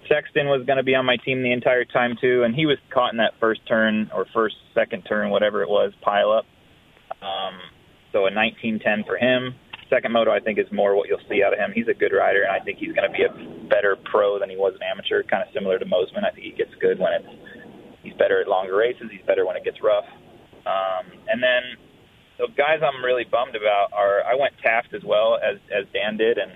[0.09, 2.79] Sexton was going to be on my team the entire time too, and he was
[2.91, 6.45] caught in that first turn or first second turn, whatever it was, pile up.
[7.21, 7.59] Um,
[8.13, 9.55] so a 1910 for him.
[9.93, 11.71] Second moto, I think, is more what you'll see out of him.
[11.75, 14.49] He's a good rider, and I think he's going to be a better pro than
[14.49, 15.23] he was an amateur.
[15.23, 16.25] Kind of similar to Mosiman.
[16.25, 17.29] I think he gets good when it's
[18.03, 19.09] he's better at longer races.
[19.13, 20.07] He's better when it gets rough.
[20.65, 21.77] Um, and then
[22.39, 26.17] the guys I'm really bummed about are I went Taft as well as as Dan
[26.17, 26.53] did, and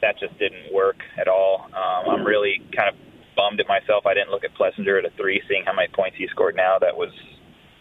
[0.00, 1.66] that just didn't work at all.
[1.74, 2.94] Um, I'm really kind of
[3.34, 4.06] bummed at myself.
[4.06, 6.78] I didn't look at Plessinger at a three, seeing how many points he scored now.
[6.78, 7.10] That was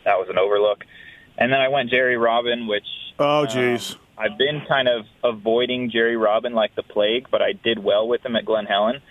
[0.03, 0.83] that was an overlook.
[1.37, 2.87] And then I went Jerry Robin, which
[3.19, 3.95] Oh, um, jeez.
[4.17, 8.25] I've been kind of avoiding Jerry Robin like the plague, but I did well with
[8.25, 9.01] him at Glen Helen,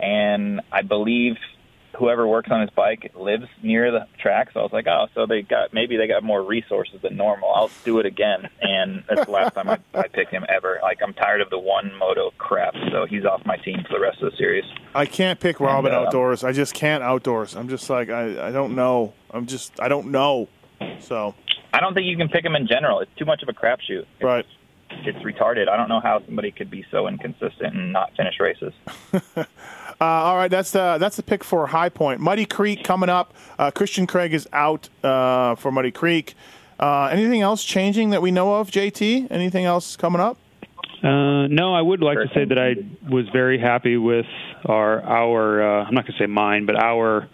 [0.00, 1.36] and I believe
[1.98, 4.50] whoever works on his bike lives near the track.
[4.52, 7.52] So I was like, oh, so they got maybe they got more resources than normal.
[7.54, 10.78] I'll do it again, and that's the last time I, I picked him ever.
[10.82, 12.74] Like I'm tired of the one moto crap.
[12.92, 14.64] so he's off my team for the rest of the series.
[14.94, 16.44] I can't pick Robin And, uh, outdoors.
[16.44, 17.56] I just can't outdoors.
[17.56, 19.14] I'm just like I, I don't know.
[19.30, 20.48] I'm just I don't know.
[21.00, 21.34] So
[21.72, 23.00] I don't think you can pick him in general.
[23.00, 24.06] It's too much of a crapshoot.
[24.14, 24.46] It's, right.
[24.90, 25.68] It's retarded.
[25.68, 28.72] I don't know how somebody could be so inconsistent and not finish races.
[30.00, 32.20] Uh, all right, that's the that's the pick for High Point.
[32.20, 33.34] Muddy Creek coming up.
[33.58, 36.34] Uh, Christian Craig is out uh, for Muddy Creek.
[36.78, 39.26] Uh, anything else changing that we know of, JT?
[39.28, 40.38] Anything else coming up?
[41.02, 42.76] Uh, no, I would like to say that I
[43.10, 44.26] was very happy with
[44.66, 47.28] our our uh, I'm not going to say mine, but our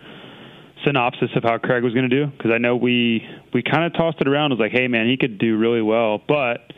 [0.85, 3.93] synopsis of how Craig was going to do because I know we we kind of
[3.95, 4.53] tossed it around.
[4.53, 6.73] It was like, hey man, he could do really well, but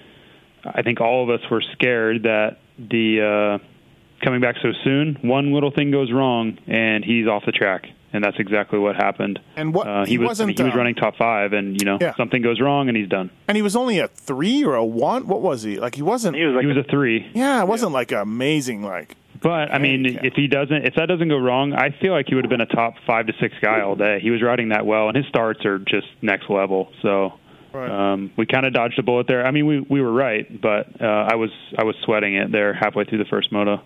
[0.64, 5.52] I think all of us were scared that the uh, coming back so soon, one
[5.52, 7.86] little thing goes wrong and he's off the track.
[8.12, 9.40] And that's exactly what happened.
[9.56, 11.84] And what uh, he, he, was wasn't he was um, running top five, and you
[11.84, 12.14] know Yeah.
[12.16, 13.28] something goes wrong, and he's done.
[13.46, 15.26] and he was only a three or a one.
[15.26, 15.78] What was he?
[15.78, 16.34] Like he wasn't.
[16.36, 17.30] He was like he was a three.
[17.34, 18.82] yeah, it wasn't like amazing.
[18.82, 20.24] Like But I mean, Handicap.
[20.24, 22.60] if he doesn't, if that doesn't go wrong, I feel like he would have been
[22.60, 24.20] a top five to six guy all day.
[24.20, 26.92] He was riding that well, and his starts are just next level.
[27.02, 27.34] So
[27.72, 27.90] Right.
[28.12, 29.44] um, we kind of dodged a bullet there.
[29.46, 32.72] I mean, we we were right, but uh, I was I was sweating it there
[32.72, 33.82] halfway through the first moto.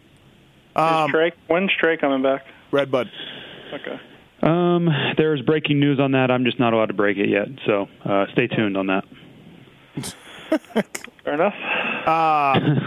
[0.76, 2.44] um, Is Trey, when's Trey coming back?
[2.70, 3.10] Red Bud.
[3.72, 3.98] Okay.
[4.42, 6.30] Um, there's breaking news on that.
[6.30, 9.04] I'm just not allowed to break it yet, so uh, stay tuned on that.
[11.24, 11.54] Fair enough.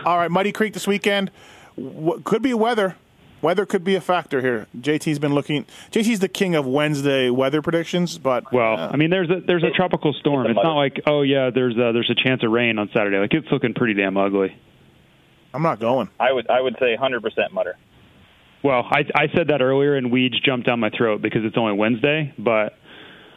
[0.06, 1.32] All right, Muddy Creek this weekend.
[1.76, 2.96] What could be weather.
[3.42, 4.68] Weather could be a factor here.
[4.80, 5.66] JT's been looking.
[5.92, 9.64] JT's the king of Wednesday weather predictions, but Well, uh, I mean, there's a there's
[9.64, 10.48] a tropical storm.
[10.48, 13.18] It's not like oh yeah, there's a, there's a chance of rain on Saturday.
[13.18, 14.56] Like it's looking pretty damn ugly.
[15.54, 16.10] I'm not going.
[16.20, 17.78] I would I would say 100% mutter.
[18.64, 21.74] Well, I, I said that earlier, and weeds jumped down my throat because it's only
[21.74, 22.34] Wednesday.
[22.40, 22.78] But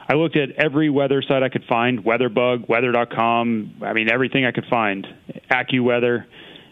[0.09, 3.83] I looked at every weather site I could find: WeatherBug, Weather.com.
[3.83, 5.05] I mean, everything I could find,
[5.51, 6.27] AccuWeather,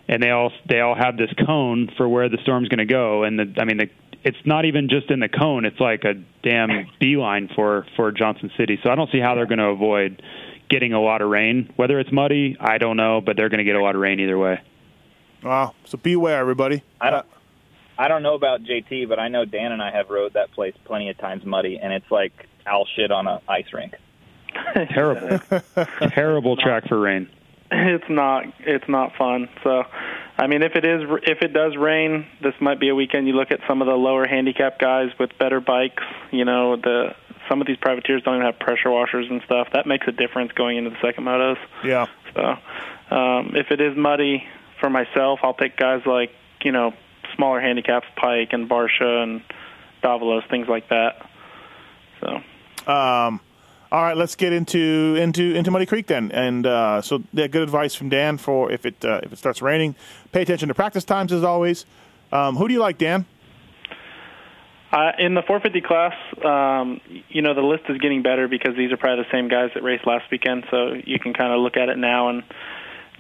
[0.09, 3.25] and they all they all have this cone for where the storm's going to go.
[3.25, 3.91] And the, I mean, the,
[4.23, 8.51] it's not even just in the cone; it's like a damn beeline for for Johnson
[8.57, 8.79] City.
[8.83, 10.23] So I don't see how they're going to avoid
[10.69, 11.73] getting a lot of rain.
[11.77, 14.21] Whether it's muddy, I don't know, but they're going to get a lot of rain
[14.21, 14.61] either way.
[15.43, 15.75] Wow.
[15.85, 16.83] So beware, everybody.
[17.01, 17.27] I don't
[17.97, 20.75] I don't know about JT, but I know Dan and I have rode that place
[20.85, 22.33] plenty of times muddy, and it's like
[22.67, 23.95] owl shit on a ice rink.
[24.91, 25.41] Terrible,
[26.11, 27.29] terrible track for rain.
[27.77, 29.49] It's not it's not fun.
[29.63, 29.83] So,
[30.39, 33.27] I mean, if it is if it does rain, this might be a weekend.
[33.27, 36.03] You look at some of the lower handicap guys with better bikes.
[36.31, 37.15] You know, the
[37.49, 39.69] some of these privateers don't even have pressure washers and stuff.
[39.73, 41.57] That makes a difference going into the second motos.
[41.85, 42.07] Yeah.
[42.35, 44.45] So, um, if it is muddy
[44.81, 46.31] for myself, I'll pick guys like
[46.63, 46.93] you know
[47.35, 49.43] smaller handicaps, Peick and Barcia and
[50.03, 51.29] Davalos, things like that.
[52.21, 52.41] So.
[52.91, 53.41] Um,
[53.95, 56.33] all right, let's get into into into Muddy Creek then.
[56.33, 59.63] And uh, so, yeah, good advice from Dan for if it uh, if it starts
[59.63, 59.95] raining,
[60.33, 61.87] pay attention to practice times as always.
[62.33, 63.25] Um, who do you like, Dan?
[64.91, 68.91] Uh, in the 450 class, um, you know, the list is getting better because these
[68.91, 71.77] are probably the same guys that raced last weekend, so you can kind of look
[71.77, 72.43] at it now and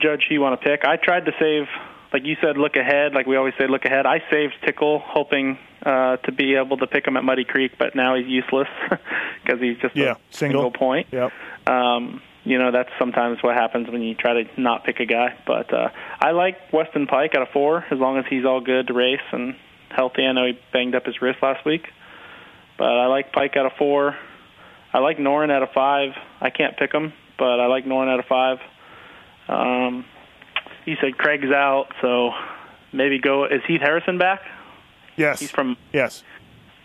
[0.01, 0.85] judge who you want to pick.
[0.85, 1.69] I tried to save,
[2.15, 4.07] like you said, look ahead, like we always say, look ahead.
[4.07, 7.95] I saved Tickle, hoping uh, to be able to pick him at Muddy Creek, but
[7.97, 8.69] now he's useless
[9.43, 10.71] because he's just Yeah, a single.
[10.71, 11.09] point.
[11.11, 11.33] Yep.
[11.67, 15.37] Um, you know, that's sometimes what happens when you try to not pick a guy.
[15.45, 15.89] But uh,
[16.21, 19.19] I like Weston Peick at a four, as long as he's all good to race
[19.33, 19.57] and
[19.91, 20.25] healthy.
[20.25, 21.89] I know he banged up his wrist last week,
[22.79, 24.17] but I like Peick at a four.
[24.93, 26.11] I like Norin at a five.
[26.41, 28.59] I can't pick him, but I like Norin at a five.
[29.49, 30.05] Um,
[30.85, 32.31] he said Craig's out, so
[32.93, 33.45] maybe go.
[33.45, 34.43] Is Heath Harrison back?
[35.17, 35.41] Yes.
[35.41, 35.77] He's from.
[35.93, 36.23] yes.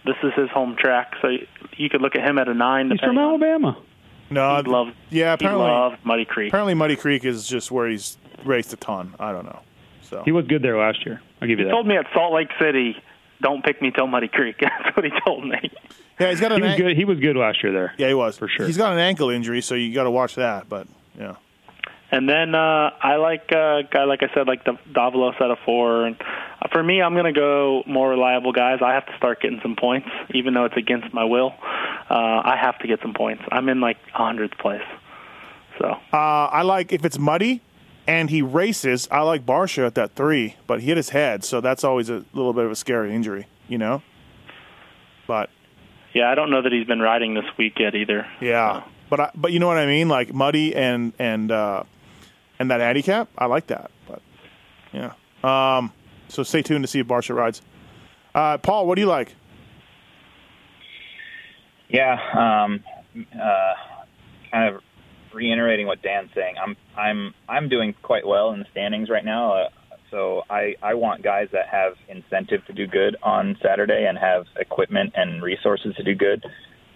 [0.05, 1.27] This is his home track, so
[1.75, 2.89] you could look at him at a nine.
[2.89, 3.77] He's from depending on- Alabama.
[4.31, 4.62] No.
[4.63, 4.91] He loves.
[5.09, 5.33] yeah.
[5.33, 5.65] apparently He Apparently.
[5.67, 6.49] loves Muddy Creek.
[6.49, 9.15] Apparently, Muddy Creek is just where he's raced a ton.
[9.19, 9.59] I don't know.
[10.03, 11.21] So He was good there last year.
[11.41, 11.69] I'll give you He that.
[11.69, 12.95] He told me at Salt Lake City,
[13.41, 15.57] "Don't pick me till Muddy Creek." That's what he told me.
[16.19, 16.95] yeah, he's got He was an- good.
[16.95, 17.93] He was good last year there.
[17.97, 18.65] Yeah, he was For sure.
[18.67, 20.69] He's got an ankle injury, so you got to watch that.
[20.69, 20.88] But
[21.19, 21.35] yeah.
[22.12, 25.56] And then uh, I like uh, guy like I said, like the Davalos at a
[25.63, 26.06] four.
[26.06, 28.80] And uh, for me, I'm going to go more reliable guys.
[28.84, 31.54] I have to start getting some points, even though it's against my will.
[32.10, 33.43] Uh, I have to get some points.
[33.52, 34.82] I'm in like hundredth place.
[35.78, 37.62] So Uh, I like if it's muddy
[38.08, 39.08] and he races.
[39.12, 42.26] I like Barcia at that three, but he hit his head, so that's always a
[42.34, 44.02] little bit of a scary injury, you know.
[45.28, 45.52] But
[46.13, 48.26] yeah, I don't know that he's been riding this week yet either.
[48.41, 51.84] yeah, but I, but you know what I mean, like muddy and and uh,
[52.60, 53.30] and that handicap.
[53.38, 54.22] I like that, but
[54.91, 55.13] yeah.
[55.43, 55.91] Um,
[56.28, 57.62] so stay tuned to see if Barcia rides.
[58.36, 59.34] Uh, Paul, what do you like?
[61.89, 62.84] Yeah, um,
[63.34, 63.74] uh,
[64.52, 64.82] kind of
[65.34, 66.56] reiterating what Dan's saying.
[66.63, 69.54] I'm I'm I'm doing quite well in the standings right now.
[69.54, 69.69] Uh,
[70.12, 74.45] So I, I want guys that have incentive to do good on Saturday and have
[74.58, 76.43] equipment and resources to do good.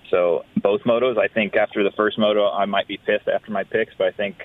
[0.10, 3.63] So both motos, I think after the first moto, I might be pissed after my
[3.63, 4.36] picks, but I think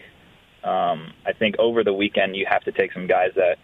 [0.64, 3.58] um, I think over the weekend you have to take some guys that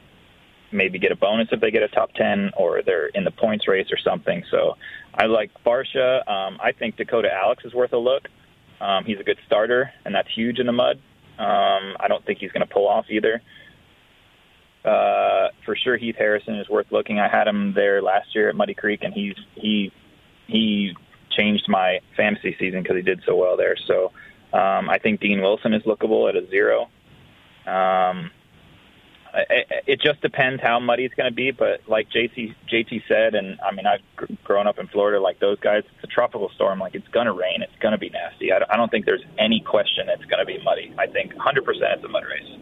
[0.72, 3.68] maybe get a bonus if they get a top 10 or they're in the points
[3.68, 4.44] race or something.
[4.50, 4.76] So
[5.14, 6.28] I like Barcia.
[6.28, 8.28] Um, I think Dakota Alix is worth a look.
[8.80, 10.96] Um, he's a good starter, and that's huge in the mud.
[11.38, 13.40] Um, I don't think he's going to pull off either.
[14.84, 17.18] Uh, for sure, Heath Harrison is worth looking.
[17.18, 19.90] I had him there last year at Muddy Creek, and he's he
[20.46, 20.94] he
[21.30, 23.76] changed my fantasy season because he did so well there.
[23.86, 24.12] So
[24.54, 26.88] um, I think Dean Wilson is lookable at a zero.
[27.66, 28.30] Um,
[29.88, 31.50] it just depends how muddy it's going to be.
[31.50, 34.00] But like JT JT said, and I mean I've
[34.44, 35.82] grown up in Florida like those guys.
[35.96, 36.78] It's a tropical storm.
[36.78, 37.62] Like it's going to rain.
[37.62, 38.52] It's going to be nasty.
[38.52, 40.94] I don't think there's any question it's going to be muddy.
[40.98, 42.58] I think 100 percent it's a mud race.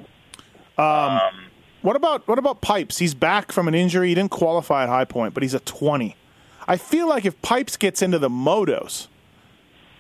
[0.79, 1.45] Um, um,
[1.83, 2.99] what about what about Pipes?
[2.99, 4.09] He's back from an injury.
[4.09, 6.17] He didn't qualify at High Point, but he's a 20.
[6.67, 9.09] I feel like if Pipes gets into the motos,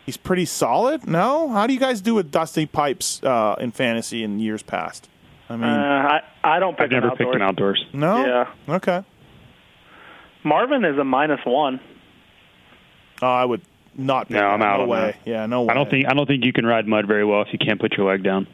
[0.06, 1.06] he's pretty solid.
[1.06, 5.08] No, how do you guys do with Dusty Pipes uh, in fantasy in years past?
[5.48, 6.20] I mean, uh, I
[6.56, 6.84] I don't pick.
[6.84, 7.84] I've never picked an outdoors.
[7.92, 8.24] No.
[8.24, 8.74] Yeah.
[8.76, 9.04] Okay.
[10.44, 11.80] Marvin is a minus one.
[13.20, 13.62] Oh, I would
[13.94, 14.30] not.
[14.30, 14.78] no, I'm out.
[14.78, 15.00] No on way.
[15.24, 15.30] That.
[15.30, 15.68] Yeah, no way.
[15.70, 17.80] I don't think I don't think you can ride mud very well if you can't
[17.80, 18.46] put your leg down.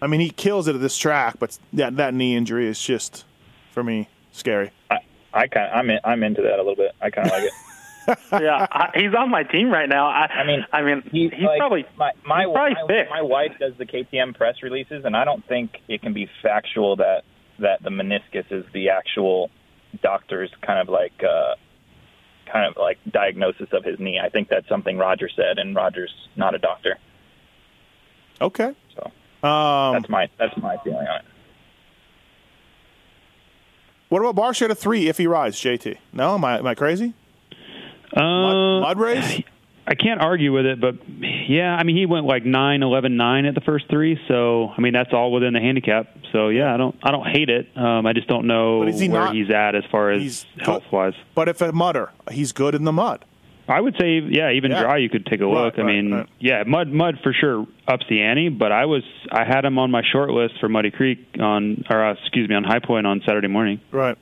[0.00, 3.24] I mean, he kills it at this track, but that that knee injury is just
[3.72, 4.70] for me scary.
[4.90, 4.98] I,
[5.32, 6.94] I kind I'm in, I'm into that a little bit.
[7.00, 7.52] I kind of like it.
[8.32, 10.06] yeah, I, he's on my team right now.
[10.08, 13.10] I, I mean, I mean, he's, he's like, probably my my, he's probably my, fixed.
[13.10, 16.96] my wife does the KTM press releases, and I don't think it can be factual
[16.96, 17.22] that
[17.58, 19.50] that the meniscus is the actual
[20.02, 21.54] doctor's kind of like uh,
[22.50, 24.20] kind of like diagnosis of his knee.
[24.22, 26.98] I think that's something Roger said, and Roger's not a doctor.
[28.40, 28.74] Okay.
[28.94, 31.24] So um, that's my that's my feeling on it.
[34.08, 35.98] What about Barcia at a three if he rides, JT?
[36.12, 37.14] No, am I am I crazy?
[38.16, 39.42] Uh, mud, mud race?
[39.88, 40.96] I can't argue with it, but
[41.48, 44.80] yeah, I mean he went like nine, eleven, nine at the first three, so I
[44.80, 46.08] mean that's all within the handicap.
[46.32, 47.68] So yeah, I don't I don't hate it.
[47.76, 51.14] Um, I just don't know he where not, he's at as far as health wise.
[51.36, 53.24] But if a mudder, he's good in the mud.
[53.68, 54.82] I would say, yeah, even yeah.
[54.82, 55.76] dry, you could take a look.
[55.76, 56.28] Right, I mean, right.
[56.38, 58.48] yeah, mud, mud for sure ups the ante.
[58.48, 62.04] But I was, I had him on my short list for Muddy Creek on, or
[62.04, 63.80] uh, excuse me, on High Point on Saturday morning.
[63.90, 64.16] Right.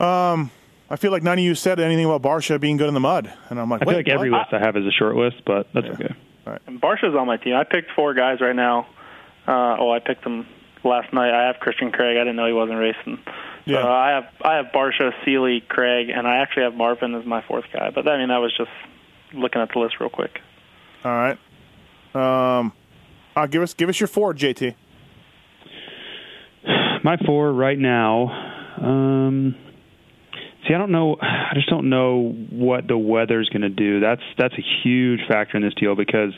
[0.00, 0.50] Um,
[0.90, 3.32] I feel like none of you said anything about Barcia being good in the mud,
[3.50, 4.38] and I'm like, I feel Wait, like every what?
[4.50, 5.92] list I have is a short list, but that's Yeah.
[5.92, 6.14] okay.
[6.66, 7.54] And Barcia's on my team.
[7.54, 8.86] I picked four guys right now.
[9.46, 10.46] Uh, oh, I picked them
[10.82, 11.30] last night.
[11.30, 12.16] I have Christian Craig.
[12.16, 13.18] I didn't know he wasn't racing.
[13.66, 13.82] Yeah.
[13.82, 17.42] So I have I have Barcia, Seely, Craig, and I actually have Marvin as my
[17.46, 17.90] fourth guy.
[17.94, 18.70] But I mean, that was just
[19.34, 20.40] looking at the list real quick.
[21.04, 21.38] All right.
[22.14, 22.72] Um,
[23.36, 24.74] uh, give us give us your four, JT.
[27.04, 28.74] My four right now.
[28.80, 29.54] Um,
[30.68, 31.16] see, I don't know.
[31.20, 34.00] I just don't know what the weather's going to do.
[34.00, 36.32] That's that's a huge factor in this deal because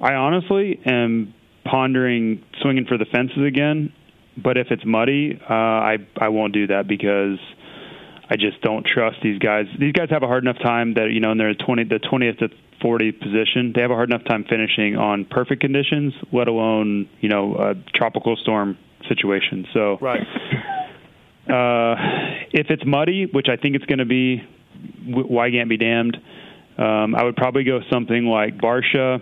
[0.00, 3.92] I honestly am pondering swinging for the fences again.
[4.36, 7.38] But if it's muddy, uh, I I won't do that because
[8.28, 9.66] I just don't trust these guys.
[9.78, 12.38] These guys have a hard enough time that you know in their twenty the twentieth
[12.38, 12.48] to
[12.80, 13.72] forty position.
[13.74, 17.74] They have a hard enough time finishing on perfect conditions, let alone you know a
[17.94, 18.78] tropical storm
[19.08, 19.66] situation.
[19.74, 20.20] So Right.
[21.50, 21.94] Uh,
[22.52, 24.42] if it's muddy, which I think it's going to be,
[25.06, 26.16] why can't be damned?
[26.78, 29.20] Um, I would probably go something like Barcia.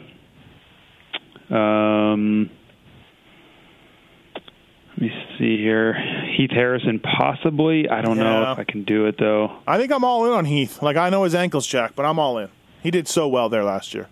[1.50, 2.50] Um,
[4.90, 5.94] let me see here.
[6.36, 7.88] Heath Harrison, possibly.
[7.88, 8.52] I don't know Yeah.
[8.52, 9.52] if I can do it though.
[9.66, 10.82] I think I'm all in on Heath.
[10.82, 12.48] Like I know his ankle's jacked, but I'm all in.
[12.82, 14.08] He did so well there last year.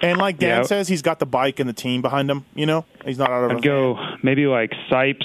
[0.00, 0.62] And like Dan Yeah.
[0.62, 2.44] says, he's got the bike and the team behind him.
[2.54, 3.56] You know, he's not out of.
[3.58, 5.24] I'd go maybe like Sipes.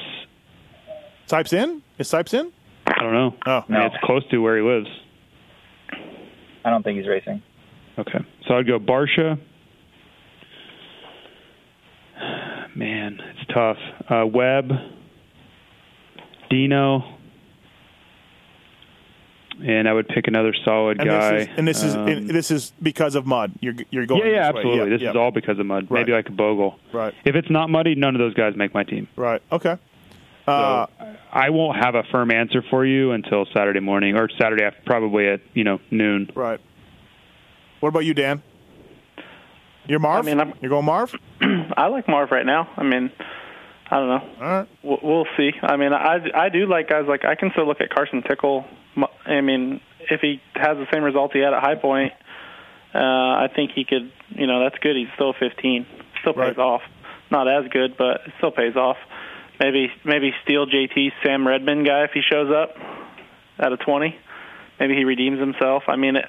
[1.27, 1.81] Sipes in?
[1.97, 2.51] Is Sipes in?
[2.87, 3.35] I don't know.
[3.45, 3.51] Oh.
[3.51, 3.85] I mean, No.
[3.87, 4.87] it's close to where he lives.
[6.65, 7.41] I don't think he's racing.
[7.97, 8.19] Okay.
[8.47, 9.39] So I'd go Barcia.
[12.75, 13.77] Man, it's tough.
[14.09, 14.71] Uh, Webb,
[16.49, 17.03] Dino,
[19.63, 21.31] and I would pick another solid And guy.
[21.31, 23.51] this is and this is Um, and this is because of mud.
[23.59, 24.21] You're you're going.
[24.21, 24.59] yeah, yeah, this way.
[24.59, 24.77] absolutely.
[24.91, 25.09] Yeah, this yeah.
[25.11, 25.87] is all because of mud.
[25.89, 25.99] Right.
[25.99, 26.79] Maybe like a Bogle.
[26.91, 27.13] Right.
[27.25, 29.07] If it's not muddy, none of those guys make my team.
[29.15, 29.41] right.
[29.51, 29.77] Okay.
[30.45, 30.85] So Uh,
[31.31, 35.27] I won't have a firm answer for you until Saturday morning or Saturday after, probably
[35.29, 36.29] at you know noon.
[36.35, 36.59] right.
[37.79, 38.41] What about you, Dan?
[39.87, 40.25] You're Marv.
[40.25, 41.13] I mean, I'm- you're going Marv.
[41.41, 42.69] I like Marv right now.
[42.77, 43.11] I mean,
[43.91, 44.23] I don't know.
[44.41, 44.67] All right.
[44.81, 45.51] We'll, we'll see.
[45.61, 48.65] I mean, I I do like guys like I can still look at Carson Tickle.
[49.25, 52.13] I mean, if he has the same result he had at High Point,
[52.95, 54.11] uh, I think he could.
[54.29, 54.95] You know, that's good.
[54.95, 55.85] He's still 15.
[56.21, 56.57] Still pays Right.
[56.59, 56.81] off.
[57.31, 58.97] Not as good, but it still pays off.
[59.59, 62.75] Maybe maybe steal JT's Sam Redmond guy if he shows up
[63.59, 64.15] at a 20.
[64.79, 65.83] Maybe he redeems himself.
[65.87, 66.25] I mean, it,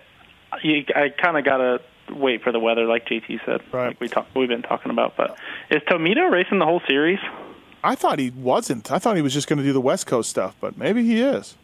[0.63, 1.81] you, I kind of gotta
[2.15, 3.89] wait for the weather, like JT said, Right.
[3.89, 5.17] like we talk, we've been talking about.
[5.17, 5.37] But
[5.71, 7.19] is Tomito racing the whole series?
[7.83, 8.91] I thought he wasn't.
[8.93, 11.21] I thought he was just going to do the West Coast stuff, but maybe he
[11.21, 11.55] is.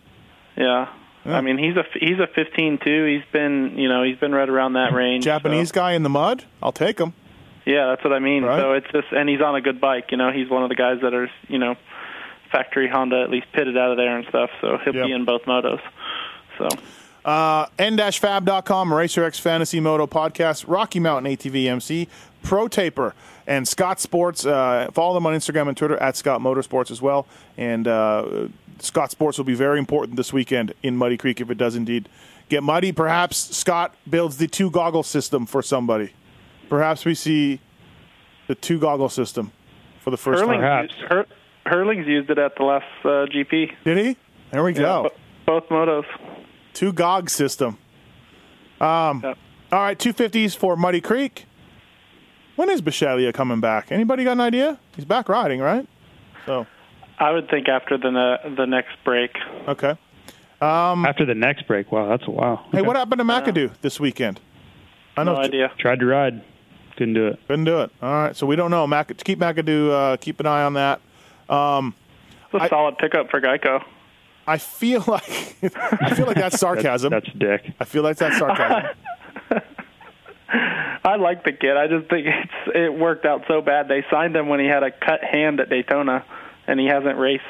[0.56, 0.88] Yeah.
[1.24, 1.36] Yeah.
[1.36, 3.04] I mean, he's a he's a 15 too.
[3.04, 5.24] He's been you know he's been right around that range.
[5.24, 6.44] Japanese so- guy in the mud.
[6.62, 7.12] I'll take him.
[7.66, 8.42] Yeah, that's what I mean.
[8.44, 8.58] Right.
[8.60, 10.06] So it's just, and he's on a good bike.
[10.10, 11.76] You know, he's one of the guys that are, you know,
[12.50, 14.50] factory Honda at least pitted out of there and stuff.
[14.60, 15.06] So he'll Yep.
[15.06, 15.80] be in both motos.
[16.58, 16.68] So
[17.24, 22.08] Uh, n-fab.com, RacerX Fantasy Moto Podcast, Rocky Mountain ATV MC,
[22.42, 23.14] Pro Taper,
[23.46, 24.46] and Scott Sports.
[24.46, 27.26] Uh, follow them on Instagram and Twitter at Scott Motorsports as well.
[27.58, 28.48] And uh,
[28.78, 32.08] Scott Sports will be very important this weekend in Muddy Creek if it does indeed
[32.48, 32.90] get muddy.
[32.90, 36.12] Perhaps Scott builds the two goggle system for somebody.
[36.70, 37.60] Perhaps we see
[38.46, 39.52] the two goggle system
[40.02, 40.84] for the first Herlings, time.
[40.84, 41.26] Used, Hur,
[41.66, 43.72] Herlings used it at the last uh, GP.
[43.84, 44.16] Did he?
[44.52, 45.10] There we go.
[45.46, 46.04] Bo- both motos.
[46.72, 47.76] Two GOG system.
[48.80, 49.38] Um, Yep.
[49.72, 51.44] All right, 250s for Muddy Creek.
[52.56, 53.92] When is Bishalia coming back?
[53.92, 54.80] Anybody got an idea?
[54.96, 55.86] He's back riding, right?
[56.44, 56.66] So,
[57.20, 59.30] I would think after the ne- the next break.
[59.68, 59.96] okay.
[60.60, 62.56] After the next break, wow, that's a wow.
[62.72, 62.86] Hey, Okay.
[62.86, 64.40] what happened to McAdoo this weekend?
[65.16, 65.70] I know No idea.
[65.78, 66.42] Tried to ride,
[67.00, 67.38] didn't do it.
[67.48, 67.90] couldn't do it.
[68.02, 68.86] All right, so we don't know.
[68.86, 69.90] Mac- keep McAdoo.
[69.90, 71.00] Uh, keep an eye on that.
[71.48, 73.82] It's a I- solid pickup for Geico.
[74.46, 75.56] I feel like
[76.02, 77.10] I feel like that's sarcasm.
[77.10, 77.72] That's dick.
[77.80, 78.90] I feel like that's sarcasm.
[80.52, 81.76] I like the kid.
[81.76, 83.88] I just think it's it worked out so bad.
[83.88, 86.24] They signed him when he had a cut hand at Daytona,
[86.66, 87.44] and he hasn't raced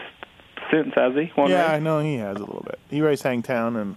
[0.70, 1.32] since, has he?
[1.34, 2.78] One Yeah, I know he has a little bit.
[2.90, 3.96] He raced Hangtown and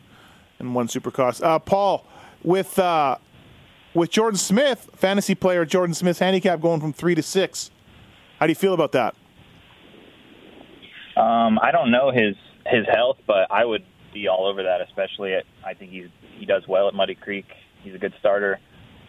[0.60, 1.44] and won Supercross.
[1.44, 2.06] Uh, Paul,
[2.44, 3.18] with uh,
[3.94, 7.72] with Jordon Smith, fantasy player Jordon Smith's handicap going from three to six.
[8.40, 9.16] How do you feel about that?
[11.16, 12.36] Um, I don't know his
[12.66, 13.84] his health, but I would
[14.14, 14.82] be all over that.
[14.82, 17.46] Especially at I think he's he does well at Muddy Creek.
[17.84, 18.60] He's a good starter.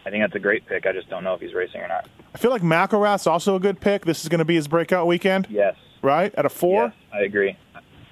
[0.05, 0.85] I think that's a great pick.
[0.85, 2.07] I just don't know if he's racing or not.
[2.35, 4.05] I feel like McElrath's also a good pick.
[4.05, 6.35] This is going to be his breakout weekend, Yes, right?
[6.35, 6.83] At a four.
[6.85, 7.57] yes, I agree.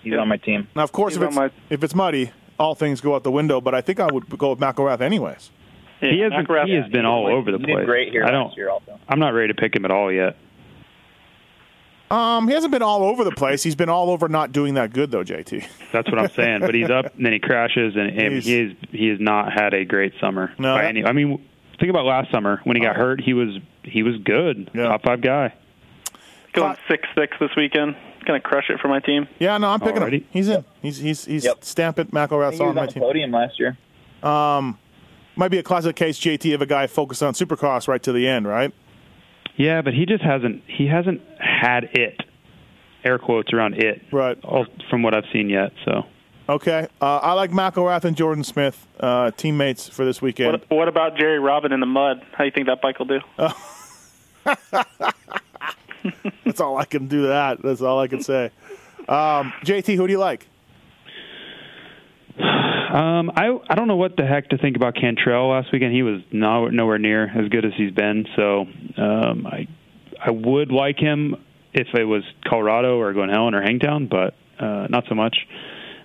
[0.02, 0.20] He's Yeah.
[0.20, 0.68] on my team.
[0.76, 3.24] Now, of course, He's if on it's my- if it's muddy, all things go out
[3.24, 3.62] the window.
[3.62, 5.52] But I think I would go with McElrath anyways.
[6.04, 7.78] Yeah, He has been, he has been all over the place.
[7.78, 8.56] did great here I don't.
[8.58, 9.00] year also.
[9.08, 10.36] I'm not ready to pick him at all yet.
[12.12, 13.64] Um, he hasn't been all over the place.
[13.64, 15.66] He's been all over not doing that good though, JT.
[15.92, 16.60] That's what I'm saying.
[16.62, 19.52] but he's up and then he crashes, and, and He's- he is he has not
[19.52, 20.54] had a great summer.
[20.60, 21.44] No, by that- any, I mean,
[21.80, 23.20] think about last summer when he got hurt.
[23.22, 24.84] He was he was good, Yeah.
[24.90, 25.54] top five guy.
[26.54, 27.96] going six six this weekend.
[28.26, 29.28] Gonna crush it for my team.
[29.40, 30.26] Yeah, no, I'm picking him.
[30.30, 30.64] He's in.
[30.84, 31.64] He's he's he's Yep.
[31.64, 32.10] stamp it.
[32.14, 33.02] I McElrath's think he on my the team.
[33.04, 33.76] podium last year.
[35.36, 38.28] Might be a classic case, JT, of a guy focused on Supercross right to the
[38.28, 38.74] end, right?
[39.56, 42.20] Yeah, but he just hasn't he hasn't had it.
[43.04, 44.02] Air quotes around it.
[44.12, 44.38] Right.
[44.44, 45.74] All, from what I've seen yet.
[45.86, 46.04] So
[46.48, 46.88] Okay.
[47.02, 50.52] Uh, I like McElrath and Jordon Smith, uh, teammates for this weekend.
[50.52, 52.22] What, what about Jerry Robin in the mud?
[52.34, 53.20] How do you think that bike will do?
[56.46, 57.28] That's all I can do.
[57.28, 57.62] That.
[57.62, 58.52] That's all I can say.
[59.08, 60.48] Um, JT, who do you like?
[62.94, 65.94] Um, I I don't know what the heck to think about Cantrell last weekend.
[65.96, 68.28] He was no, nowhere near as good as he's been.
[68.36, 68.68] So
[69.02, 69.68] um, I
[70.24, 71.36] I would like him
[71.74, 75.36] if it was Colorado or Glen Helen or Hangtown, but uh, not so much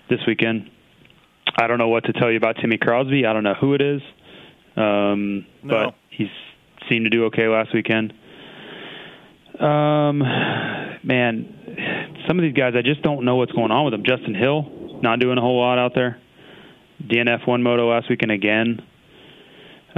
[0.09, 0.71] this weekend.
[1.61, 3.27] I don't know what to tell you about Timmy Crosby.
[3.27, 4.01] I don't know who it is,
[4.77, 5.91] um, No.
[5.91, 6.29] but he's
[6.89, 8.15] seemed to do okay last weekend.
[9.61, 10.21] Um,
[11.03, 14.05] man, some of these guys I just don't know what's going on with them.
[14.07, 16.19] Justin Hill not doing a whole lot out there.
[17.03, 18.83] DNF one moto last weekend again.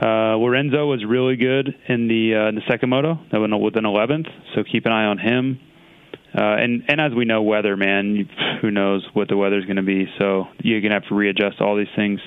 [0.00, 3.76] Uh, Lorenzo was really good in the uh, in the second moto that went with
[3.76, 5.60] an 11th, so keep an eye on him.
[6.32, 8.28] Uh, and and as we know, weather, man,
[8.60, 10.06] who knows what the weather's going to be?
[10.18, 12.20] So you're going to have to readjust all these things.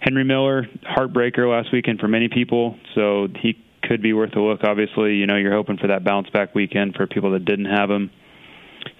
[0.00, 4.60] Henry Miller, heartbreaker last weekend for many people, so he could be worth a look.
[4.62, 7.90] Obviously, you know you're hoping for that bounce back weekend for people that didn't have
[7.90, 8.10] him.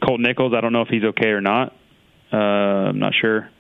[0.07, 1.74] Colt Nichols, I don't know if he's okay or not.
[2.32, 3.51] Uh, I'm not sure.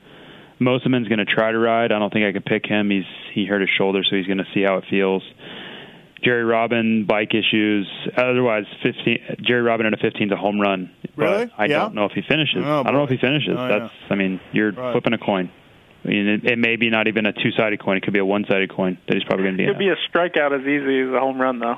[0.60, 1.92] Mosiman's going to try to ride.
[1.92, 2.90] I don't think I could pick him.
[2.90, 5.22] He's he hurt his shoulder, so he's going to see how it feels.
[6.22, 7.86] Jerry Robin bike issues.
[8.16, 9.36] Otherwise, 15.
[9.42, 10.90] Jerry Robin at a 15 is a home run.
[11.16, 11.46] Really?
[11.46, 11.80] But I Yeah?
[11.80, 12.62] don't know if he finishes.
[12.64, 13.54] Oh, I don't know if he finishes.
[13.58, 13.78] Oh, yeah.
[13.80, 13.92] That's.
[14.10, 14.92] I mean, you're Right.
[14.92, 15.50] flipping a coin.
[16.04, 17.96] I mean, it, it may be not even a two-sided coin.
[17.96, 19.66] It could be a one-sided coin that he's probably going to be.
[19.66, 19.78] Could in.
[19.78, 21.76] be a strikeout as easy as a home run, though.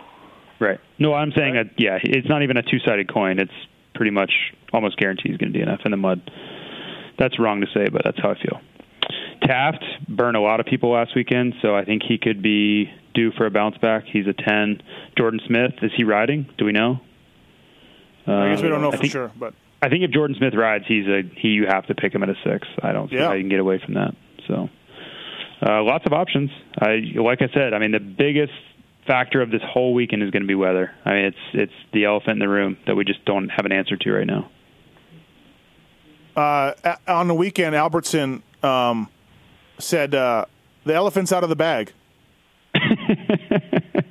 [0.60, 0.78] Right.
[0.98, 3.38] No, I'm saying, a, yeah, it's not even a two-sided coin.
[3.38, 3.52] It's
[3.94, 4.32] pretty much
[4.72, 6.20] almost guaranteed he's going to DNF in the mud.
[7.18, 8.60] That's wrong to say, but that's how I feel.
[9.42, 13.30] Taft burned a lot of people last weekend, so I think he could be due
[13.32, 14.04] for a bounce back.
[14.10, 14.82] He's a 10.
[15.18, 16.46] Jordon Smith, is he riding?
[16.58, 17.00] Do we know?
[18.26, 20.84] I guess we don't know for think- sure, but I think if Jordon Smith rides,
[20.88, 21.48] he's a he.
[21.48, 22.66] You have to pick him at a six.
[22.82, 23.26] I don't see Yeah.
[23.28, 24.14] how you can get away from that.
[24.48, 24.68] So,
[25.64, 26.50] uh, lots of options.
[26.80, 27.72] I like I said.
[27.72, 28.52] I mean, the biggest
[29.06, 30.90] factor of this whole weekend is going to be weather.
[31.04, 33.70] I mean, it's it's the elephant in the room that we just don't have an
[33.70, 34.50] answer to right now.
[36.36, 36.72] Uh,
[37.08, 39.08] on the weekend, Albertson um,
[39.78, 40.44] said uh,
[40.84, 41.92] the elephant's out of the bag.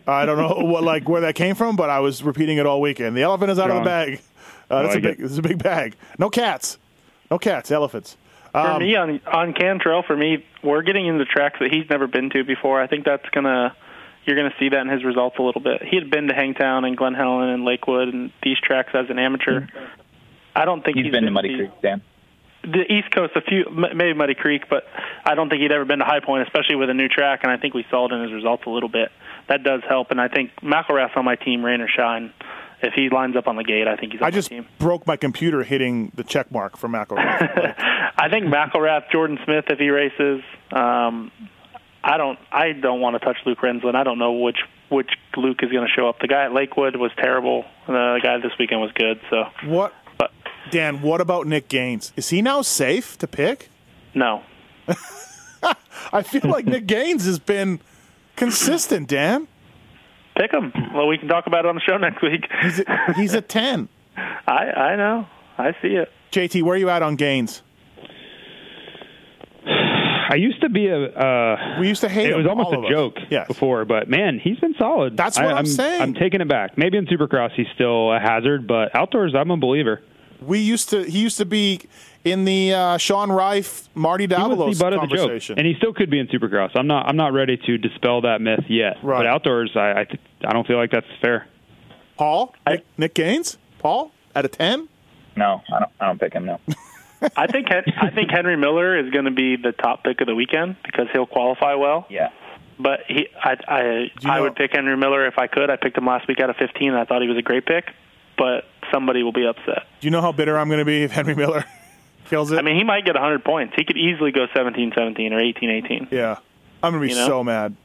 [0.08, 2.80] I don't know what like where that came from, but I was repeating it all
[2.82, 3.16] weekend.
[3.18, 4.22] The elephant is out of the bag.
[4.70, 5.20] Uh, that's like a big.
[5.20, 5.22] it.
[5.24, 5.96] This is a big bag.
[6.20, 6.78] No cats.
[7.30, 7.72] No cats.
[7.72, 8.18] Elephants.
[8.52, 12.08] For Um, me on on Cantrell, for me, we're getting into tracks that he's never
[12.08, 12.82] been to before.
[12.82, 13.76] I think that's gonna
[14.26, 15.84] you're gonna see that in his results a little bit.
[15.84, 19.20] He had been to Hangtown and Glen Helen and Lakewood and these tracks as an
[19.20, 19.68] amateur.
[20.56, 22.02] I don't think He's he's been to Muddy Creek, Dan.
[22.66, 24.84] The East Coast, a few maybe Muddy Creek, but
[25.24, 27.42] I don't think he'd ever been to High Point, especially with a new track.
[27.44, 29.12] And I think we saw it in his results a little bit.
[29.48, 32.34] That does help, and I think McElrath's on my team, rain or shine.
[32.82, 34.68] If he lines up on the gate, I think he's on I just team.
[34.80, 36.88] broke my computer hitting the check mark for.
[36.90, 37.10] Like,
[38.18, 40.42] I think McElrath, Jordon Smith, if he races,
[40.72, 41.32] um,
[42.04, 42.38] I don't.
[42.52, 43.96] I don't want to touch Luke Renzland.
[43.96, 44.58] I don't know which
[44.90, 46.20] which Luke is going to show up.
[46.20, 47.66] The guy at Lakewood was terrible.
[47.88, 49.20] The guy this weekend was good.
[49.32, 49.94] So, what,
[50.72, 51.02] Dan?
[51.02, 52.12] What about Nick Gaines?
[52.16, 53.70] Is he now safe to pick?
[54.14, 54.42] no,
[56.14, 57.80] I feel like Nick Gaines has been
[58.36, 59.08] consistent.
[59.10, 59.48] Dan,
[60.38, 60.72] pick him.
[60.94, 62.46] Well, we can talk about it on the show next week.
[62.62, 63.90] he's a, he's a ten.
[64.18, 65.28] I I know.
[65.58, 66.12] I see it.
[66.32, 67.62] JT, where are you at on Gaines?
[69.66, 71.06] I used to be a.
[71.08, 73.48] Uh, We used to hate it him, was almost a joke Yes.
[73.48, 75.16] before, but man, he's been solid.
[75.18, 76.02] That's what I, I'm I'm saying.
[76.02, 76.78] I'm taking it back.
[76.78, 80.02] Maybe in Supercross he's still a hazard, but outdoors I'm a believer.
[80.42, 81.04] We used to.
[81.04, 81.82] He used to be
[82.24, 85.58] in the uh, Sean Rife, Marty He Davalos the the joke, conversation.
[85.58, 86.72] and he still could be in Supercross.
[86.76, 87.08] I'm not.
[87.08, 88.98] I'm not ready to dispel that myth yet.
[89.04, 89.20] Right.
[89.20, 90.08] But outdoors, I I,
[90.48, 91.48] I don't feel like that's fair.
[92.18, 94.88] Paul, Nick, Nick Gaines, Paul out of ten.
[95.36, 95.92] No, I don't.
[96.00, 96.46] I don't pick him.
[96.46, 96.60] No.
[97.36, 100.36] I think I think Henry Miller is going to be the top pick of the
[100.36, 102.06] weekend because he'll qualify well.
[102.10, 102.30] Yeah.
[102.78, 105.70] But he, I, I, I know- would pick Henry Miller if I could.
[105.70, 106.90] I picked him last week out of 15.
[106.90, 107.86] And I thought he was a great pick,
[108.38, 109.84] but somebody will be upset.
[110.00, 111.66] Do you know how bitter I'm going to be if Henry Miller
[112.26, 112.60] kills it?
[112.60, 113.74] I mean, he might get 100 points.
[113.76, 116.12] He could easily go 17-17 or 18-18.
[116.12, 116.38] yeah,
[116.84, 117.28] I'm going to be You know?
[117.28, 117.76] so mad.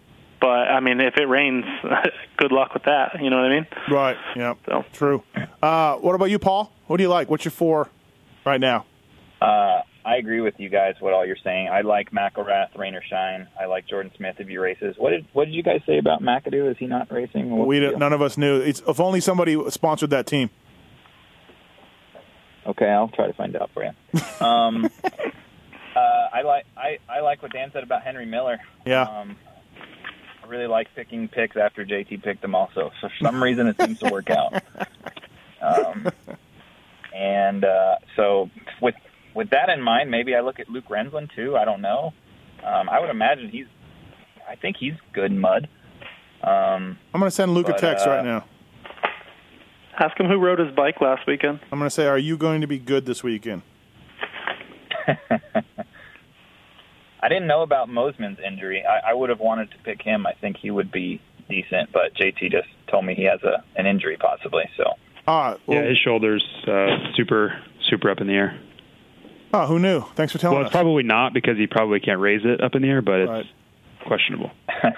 [0.40, 1.66] But I mean, if it rains,
[2.38, 3.20] good luck with that.
[3.22, 3.66] You know what I mean?
[3.90, 4.16] Right.
[4.34, 4.54] Yeah.
[4.66, 5.22] So True.
[5.62, 6.72] Uh, what about you, Paul?
[6.86, 7.28] What do you like?
[7.28, 7.90] What's your four
[8.46, 8.86] right now?
[9.40, 10.94] Uh, I agree with you guys.
[11.00, 11.68] What all you're saying.
[11.68, 13.48] I like McElrath, rain or shine.
[13.60, 14.94] I like Jordon Smith if he races.
[14.96, 16.70] What did What did you guys say about McAdoo?
[16.70, 17.50] Is he not racing?
[17.50, 17.98] What's we the don't- deal?
[17.98, 18.60] none of us knew.
[18.60, 20.48] It's, if only somebody sponsored that team.
[22.66, 23.90] Okay, I'll try to find out for you.
[24.44, 24.84] Um,
[25.96, 25.98] uh,
[26.32, 28.58] I like I, I like what Dan said about Henry Miller.
[28.84, 29.02] Yeah.
[29.02, 29.36] Um,
[30.42, 32.90] I really like picking picks after JT picked them also.
[33.00, 34.62] So for some reason it seems to work out.
[35.62, 36.08] Um,
[37.14, 38.50] and uh, so
[38.80, 38.94] with
[39.34, 41.56] with that in mind, maybe I look at Luke Renzland too.
[41.56, 42.12] I don't know.
[42.64, 43.66] Um, I would imagine he's.
[44.48, 45.68] I think he's good mud.
[46.42, 48.44] Um, I'm going to send Luke a text uh, right now.
[50.00, 51.60] Ask him who rode his bike last weekend.
[51.70, 53.62] I'm going to say, "Are you going to be good this weekend?"
[57.22, 58.82] I didn't know about Mosiman's injury.
[58.84, 60.26] I, I would have wanted to pick him.
[60.26, 61.20] I think he would be
[61.50, 64.64] decent, but JT just told me he has a an injury possibly.
[64.78, 64.84] So
[65.26, 65.60] All right.
[65.66, 68.58] Well, yeah, his shoulders uh, super super up in the air.
[69.52, 70.02] oh, who knew?
[70.14, 72.80] Thanks for telling Well, it's probably not because he probably can't raise it up in
[72.82, 73.46] the air, but it's Right.
[74.06, 74.50] questionable.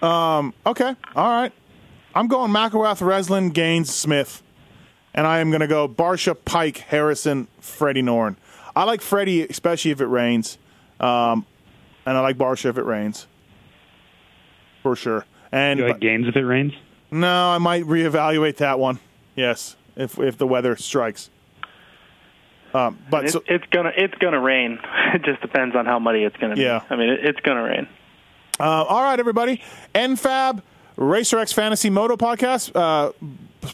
[0.00, 0.94] Um, okay.
[1.16, 1.52] All right.
[2.18, 4.42] I'm going McElrath, Renzland, Gaines, Smith.
[5.14, 8.34] And I am going to go Barcia, Peick, Harrison, Freddie Noren.
[8.74, 10.58] I like Freddie, especially if it rains.
[10.98, 11.46] Um,
[12.04, 13.28] and I like Barcia if it rains.
[14.82, 15.26] For sure.
[15.52, 16.72] And You like gains if it rains?
[17.12, 18.98] no, I might reevaluate that one.
[19.36, 21.30] Yes, if if the weather strikes.
[22.74, 24.78] Um, but It's, so, it's gonna it's gonna rain.
[25.14, 26.62] It just depends on how muddy it's gonna be.
[26.62, 26.82] Yeah.
[26.90, 27.88] I mean, it, it's gonna rain.
[28.60, 29.62] Uh, all right, everybody.
[29.94, 30.60] NFAB
[30.98, 32.72] Racer X Fantasy Moto Podcast.
[32.74, 33.12] Uh,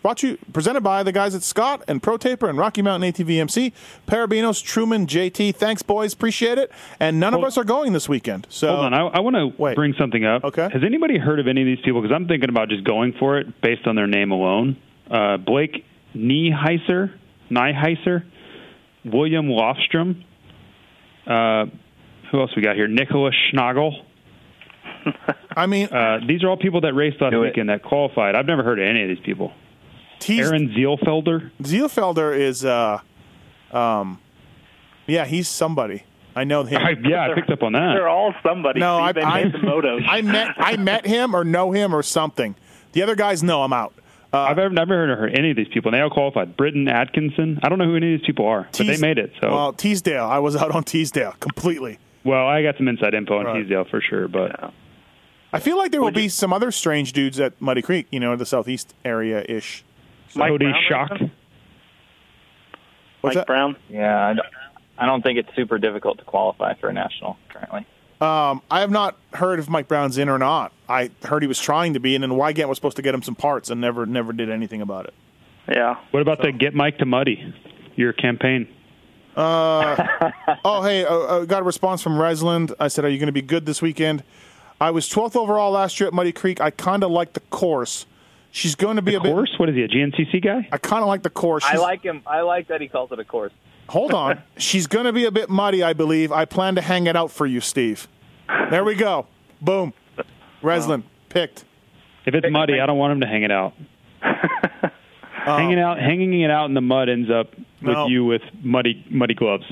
[0.03, 3.72] brought you, presented by the guys at Scott and Pro Taper and Rocky Mountain ATVMC.
[4.07, 5.55] Parabinos, Truman, JT.
[5.57, 6.12] Thanks, boys.
[6.12, 6.70] Appreciate it.
[7.01, 8.47] And none of us are going this weekend.
[8.51, 10.45] So Hold on, I, I want to bring something up.
[10.45, 10.68] Okay.
[10.70, 12.03] Has anybody heard of any of these people?
[12.03, 14.77] Because I'm thinking about just going for it based on their name alone.
[15.11, 15.83] Uh, Blake
[16.14, 17.11] Nieheiser,
[17.51, 18.22] Nieheiser,
[19.07, 20.22] William Lofstrom.
[21.27, 21.66] Uh,
[22.31, 22.89] who else we got here?
[22.89, 23.93] Nicholas Schnagel.
[25.57, 27.49] I mean, Uh, these are all people that raced last Do it.
[27.49, 28.35] weekend that qualified.
[28.35, 29.53] I've never heard of any of these people.
[30.23, 31.51] he's, Aaron Zielfelder.
[31.63, 32.99] Zielfelder is, uh,
[33.73, 34.19] um,
[35.07, 36.05] yeah, he's somebody.
[36.37, 36.81] I know him.
[36.83, 37.95] I, yeah, I picked up on that.
[37.95, 38.81] They're all somebody.
[38.81, 40.03] No, I, I, made the motos.
[40.09, 42.57] I met I met him or know him or something.
[42.93, 43.95] The other guys know I'm out.
[44.33, 45.91] I've ever, never heard of any of these people.
[45.91, 46.57] And they all qualified.
[46.57, 47.61] Britton Atkinson.
[47.63, 49.31] I don't know who any of these people are, but they made it.
[49.41, 50.25] So, Well, well, Teasdale.
[50.25, 51.99] I was out on Teasdale completely.
[52.25, 53.61] Well, I got some inside info on Right.
[53.61, 54.27] Teasdale for sure.
[54.27, 54.73] But
[55.55, 58.35] I feel like there will be some other strange dudes at Muddy Creek, you know,
[58.35, 59.85] the southeast area ish.
[60.35, 61.13] Mike Cody Brown, shocked.
[61.13, 61.33] Nathan?
[63.21, 63.47] What's Mike that?
[63.47, 63.77] Brown.
[63.89, 64.47] Yeah, I don't,
[64.99, 67.87] I don't think it's super difficult to qualify for a national currently.
[68.21, 70.73] Um, I have not heard if Mike Brown's in or not.
[70.89, 73.23] I heard he was trying to be, and then Wygant was supposed to get him
[73.23, 75.15] some parts, and never, never did anything about it.
[75.69, 75.99] Yeah.
[76.11, 77.55] what about the Get Mike to Muddy?
[77.95, 78.67] Your campaign.
[79.37, 82.73] Oh, hey, uh, uh, got a response from Renzland.
[82.79, 84.23] I said, "Are you going to be good this weekend?"
[84.81, 86.61] I was 12th overall last year at Muddy Creek.
[86.61, 88.07] I kind of like the course.
[88.51, 89.33] She's going to be a bit.
[89.33, 89.53] Course?
[89.59, 89.83] What is he?
[89.83, 90.68] A GNCC guy?
[90.70, 91.64] I kind of like the course.
[91.66, 92.22] I like him.
[92.27, 93.53] I like that he calls it a course.
[93.89, 94.43] Hold on.
[94.59, 96.31] She's going to be a bit muddy, I believe.
[96.33, 98.09] I plan to hang it out for you, Steve.
[98.70, 99.27] There we go.
[99.61, 99.93] Boom.
[100.62, 101.64] Renzland picked.
[102.27, 103.75] If it's muddy, I don't want him to hang it out.
[105.45, 108.07] hanging out, hanging it out in the mud ends up with No.
[108.07, 109.65] you with muddy, muddy gloves.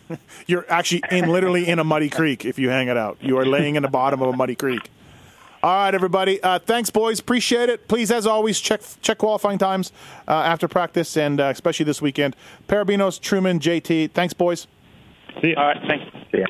[0.46, 3.18] You're actually in literally in a muddy creek if you hang it out.
[3.20, 4.90] You are laying in the bottom of a muddy creek.
[5.62, 6.42] All right, everybody.
[6.42, 7.18] Uh, thanks, boys.
[7.20, 7.86] Appreciate it.
[7.86, 9.92] Please, as always, check check qualifying times
[10.26, 12.34] uh, after practice and uh, especially this weekend.
[12.66, 14.12] Parabinos, Truman, JT.
[14.12, 14.66] Thanks, boys.
[15.42, 15.60] See ya.
[15.60, 15.76] All right.
[15.86, 16.06] Thanks.
[16.32, 16.46] Yeah.